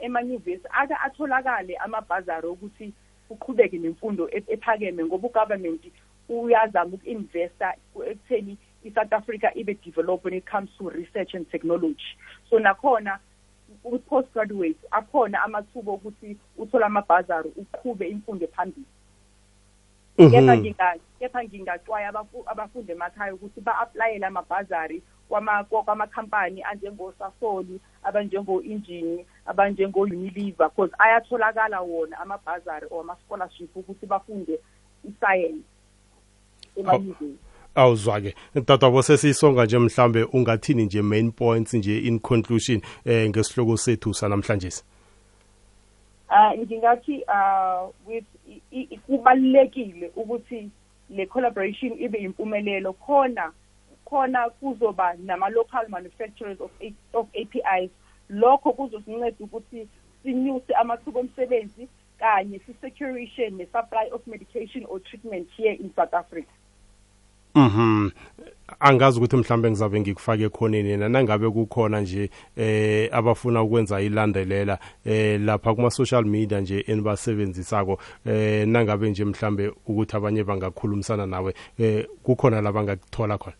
emanyuvesi 0.00 0.66
ake 0.70 0.94
atholakale 1.04 1.76
amabhazari 1.76 2.46
okuthi 2.46 2.92
uqhubeke 3.30 3.78
nemfundo 3.78 4.28
e, 4.30 4.42
ephakeme 4.48 5.04
ngoba 5.04 5.28
ugovernment 5.28 5.84
uyazama 6.28 6.94
uku-investa 6.94 7.74
ekutheni 8.10 8.56
i-south 8.84 9.12
africa 9.12 9.52
ibe 9.54 9.74
develop 9.84 10.24
when 10.24 10.34
it 10.34 10.46
comes 10.46 10.70
to 10.78 10.88
research 10.88 11.34
and 11.34 11.50
technology. 11.50 12.16
So 12.48 12.58
nakhona 12.58 13.18
ku-postgraduate 13.82 14.82
akhona 14.90 15.42
amathuba 15.42 15.92
okuthi 15.92 16.36
uthole 16.58 16.84
amabhazari 16.84 17.50
uqhube 17.56 18.08
imfundo 18.08 18.46
phambili 18.46 18.86
kepha 20.16 20.56
mhm. 20.56 20.74
kepha 21.18 21.44
ngingaxwaya 21.44 22.12
abafundi 22.46 22.92
emakhaya 22.92 23.34
ukuthi 23.34 23.60
ba-aplayele 23.60 24.26
amabhazari 24.26 25.02
kwamakhampani 25.84 26.62
anjengosasoli 26.62 27.80
abanjengo-injini 28.04 29.26
abanjengo-unilever 29.46 30.68
because 30.68 30.92
ayatholakala 30.98 31.80
wona 31.80 32.18
amabhazari 32.18 32.86
or 32.90 33.00
ama-scholarship 33.00 33.76
ukuthi 33.76 34.06
bafunde 34.06 34.60
isayensi 35.04 35.64
emanyuvesi 36.76 37.51
awuzwa-ke. 37.74 38.34
Dadwabo 38.54 39.02
sesiyisonga 39.02 39.64
nje 39.64 39.78
mhlambe 39.78 40.22
ungathini 40.22 40.84
nje 40.84 41.02
main 41.02 41.32
points 41.32 41.74
nje 41.74 41.98
in 41.98 42.20
conclusion 42.20 42.80
eh 43.04 43.28
ngesihloko 43.28 43.76
sethu 43.76 44.14
sanamhlanje 44.14 44.70
uh 46.30 46.58
ngingathi 46.58 47.24
uh 47.28 47.90
with 48.06 48.24
kubalulekile 49.06 50.10
ukuthi 50.16 50.70
le 51.10 51.26
collaboration 51.26 51.92
ibe 51.98 52.18
impumelelo 52.18 52.92
khona 52.92 53.52
khona 54.04 54.50
kuzoba 54.50 55.14
nama-local 55.14 55.88
manufacturers 55.88 56.60
of, 56.60 56.70
of 57.12 57.26
APIs 57.34 57.90
lokho 58.30 58.72
kuzosinceda 58.72 59.36
ukuthi 59.40 59.88
sinyuse 60.22 60.74
amathuba 60.74 61.20
omsebenzi 61.20 61.88
kanye 62.18 62.58
si-securishe 62.58 63.50
ne-supply 63.50 64.08
of 64.12 64.26
medication 64.26 64.84
or 64.88 65.00
treatment 65.00 65.48
here 65.56 65.72
in 65.72 65.90
south 65.96 66.14
africa. 66.14 66.48
Mhm. 67.54 68.10
Angazi 68.80 69.18
ukuthi 69.18 69.36
mhlambe 69.36 69.70
ngizabe 69.70 70.00
ngikufake 70.00 70.48
khoneni 70.48 70.96
na 70.96 71.08
nangabe 71.08 71.50
kukhona 71.50 72.00
nje 72.00 72.30
eh 72.56 73.08
abafuna 73.12 73.62
ukwenza 73.62 74.00
ilandelela 74.00 74.78
eh 75.04 75.40
lapha 75.40 75.74
kuma 75.74 75.90
social 75.90 76.24
media 76.24 76.60
nje 76.60 76.84
enibasebenzisako 76.88 77.98
eh 78.26 78.68
nangabe 78.68 79.10
nje 79.10 79.24
mhlambe 79.24 79.68
ukuthi 79.86 80.16
abanye 80.16 80.44
bangakhulumisana 80.44 81.26
nawe 81.26 81.54
eh 81.78 82.06
kukhona 82.22 82.60
la 82.60 82.72
bangakuthola 82.72 83.38
khona 83.38 83.56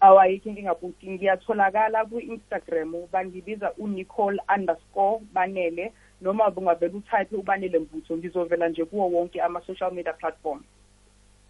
awayikho 0.00 0.48
inkinga 0.48 0.74
bhuti 0.74 1.10
ngiyatholakala 1.10 2.04
ku-instagram 2.04 2.92
bangibiza 3.12 3.72
unicole 3.78 4.40
underscore 4.56 5.20
banele 5.32 5.92
noma 6.20 6.50
bungavele 6.50 6.94
utype 6.94 7.36
ubanele 7.36 7.78
mbutho 7.78 8.16
ngizovela 8.16 8.68
nje 8.68 8.84
kuwo 8.84 9.08
wonke 9.10 9.42
ama-social 9.42 9.92
media 9.92 10.12
platform 10.12 10.60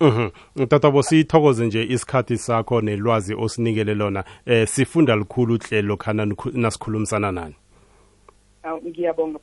Mhm. 0.05 0.67
Tatabo 0.69 1.03
sithokoze 1.03 1.67
nje 1.67 1.85
isikhathi 1.85 2.39
sakho 2.39 2.81
nelwazi 2.81 3.35
osinikele 3.35 3.95
lona. 3.95 4.25
Eh 4.47 4.69
sifunda 4.69 5.17
likhulu 5.17 5.55
uhlelo 5.55 5.97
khana 5.97 6.27
nasikhulumisana 6.53 7.33
nani. 7.33 7.55
Awu 8.63 8.81
ngiyabonga 8.89 9.39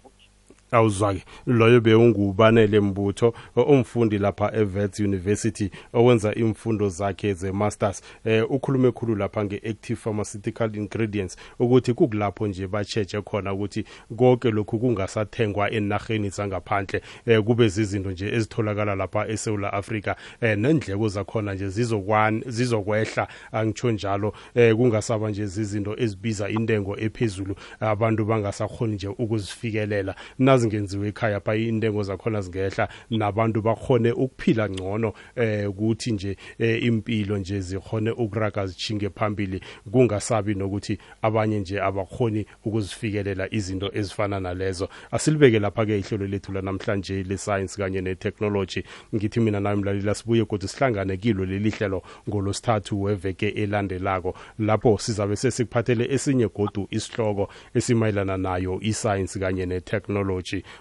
awuzwake 0.71 1.25
loyo 1.45 1.81
bewungubanele 1.81 2.79
mbutho 2.79 3.33
umfundi 3.55 4.17
lapha 4.17 4.51
eVets 4.55 4.99
University 4.99 5.71
owenza 5.93 6.35
imfundo 6.35 6.89
zakhe 6.89 7.33
ze-masters. 7.33 8.01
Eh 8.25 8.51
ukhulume 8.51 8.91
khulu 8.91 9.15
lapha 9.15 9.43
nge-active 9.45 9.99
pharmaceutical 9.99 10.75
ingredients 10.75 11.37
ukuthi 11.59 11.93
kukulapho 11.93 12.47
nje 12.47 12.67
bacheche 12.67 13.21
khona 13.21 13.53
ukuthi 13.53 13.85
konke 14.17 14.51
lokhu 14.51 14.79
kungasathengwa 14.79 15.71
enarheni 15.71 16.29
zangaphandle. 16.29 17.01
Eh 17.25 17.43
kube 17.43 17.67
zizinto 17.67 18.11
nje 18.11 18.27
ezitholakala 18.27 18.95
lapha 18.95 19.27
eSouth 19.27 19.63
Africa 19.71 20.15
eh 20.41 20.57
nendleko 20.57 21.07
zakhona 21.07 21.53
nje 21.53 21.69
zizokwana 21.69 22.41
zizokwehla 22.47 23.27
angitsho 23.51 23.91
njalo. 23.91 24.33
Eh 24.55 24.75
kungasaba 24.75 25.29
nje 25.29 25.45
zizinto 25.45 25.95
ezibiza 25.97 26.49
intengo 26.49 26.97
ephezulu 26.99 27.55
abantu 27.79 28.25
bangasakhoni 28.25 28.93
nje 28.95 29.07
ukuzifikelela. 29.07 30.15
Nazingenziwe 30.61 31.07
ekhaya 31.07 31.39
pha 31.39 31.55
intengo 31.55 32.03
zakhona 32.03 32.41
zingehla 32.41 32.87
nabantu 33.09 33.61
bakhone 33.61 34.11
ukuphila 34.11 34.69
ngcono 34.69 35.13
eh 35.35 35.69
ukuthi 35.69 36.11
nje 36.11 36.37
eh, 36.59 36.83
impilo 36.83 37.37
nje 37.37 37.59
zikhone 37.59 38.11
ukuraga 38.11 38.67
zichinge 38.67 39.09
phambili. 39.09 39.61
Kungasabi 39.91 40.55
nokuthi 40.55 40.97
abanye 41.21 41.59
nje 41.59 41.81
abakhoni 41.81 42.45
ukuzifikelela 42.65 43.53
izinto 43.53 43.91
ezifana 43.93 44.39
nalezo. 44.39 44.89
Asilibeke 45.11 45.59
lapha 45.59 45.85
ke 45.85 45.99
ihlelo 45.99 46.27
lethu 46.27 46.51
lanamhlanje 46.51 47.23
le 47.23 47.37
science 47.37 47.77
kanye 47.77 48.01
ne 48.01 48.15
technology 48.15 48.83
ngithi 49.15 49.39
mina 49.39 49.59
nawe 49.59 49.75
mlaleli 49.75 50.15
sibuye 50.15 50.45
kodwa 50.45 50.69
sihlangane 50.69 51.17
kilo 51.17 51.45
leli 51.45 51.69
hlelo 51.69 52.03
ngolosithathu 52.29 53.01
weveke 53.01 53.49
elandelako. 53.49 54.35
Lapho 54.59 54.97
sizabe 54.97 55.35
sesikuphathele 55.35 56.13
esinye 56.13 56.47
godu 56.47 56.87
isihloko 56.91 57.49
esimayelana 57.75 58.37
nayo 58.37 58.79
iscience 58.81 59.39
kanye 59.39 59.65
ne 59.65 59.81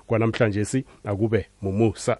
kwanamhlanje 0.07 0.65
si 0.65 0.85
akube 1.05 1.47
mumusa 1.63 2.19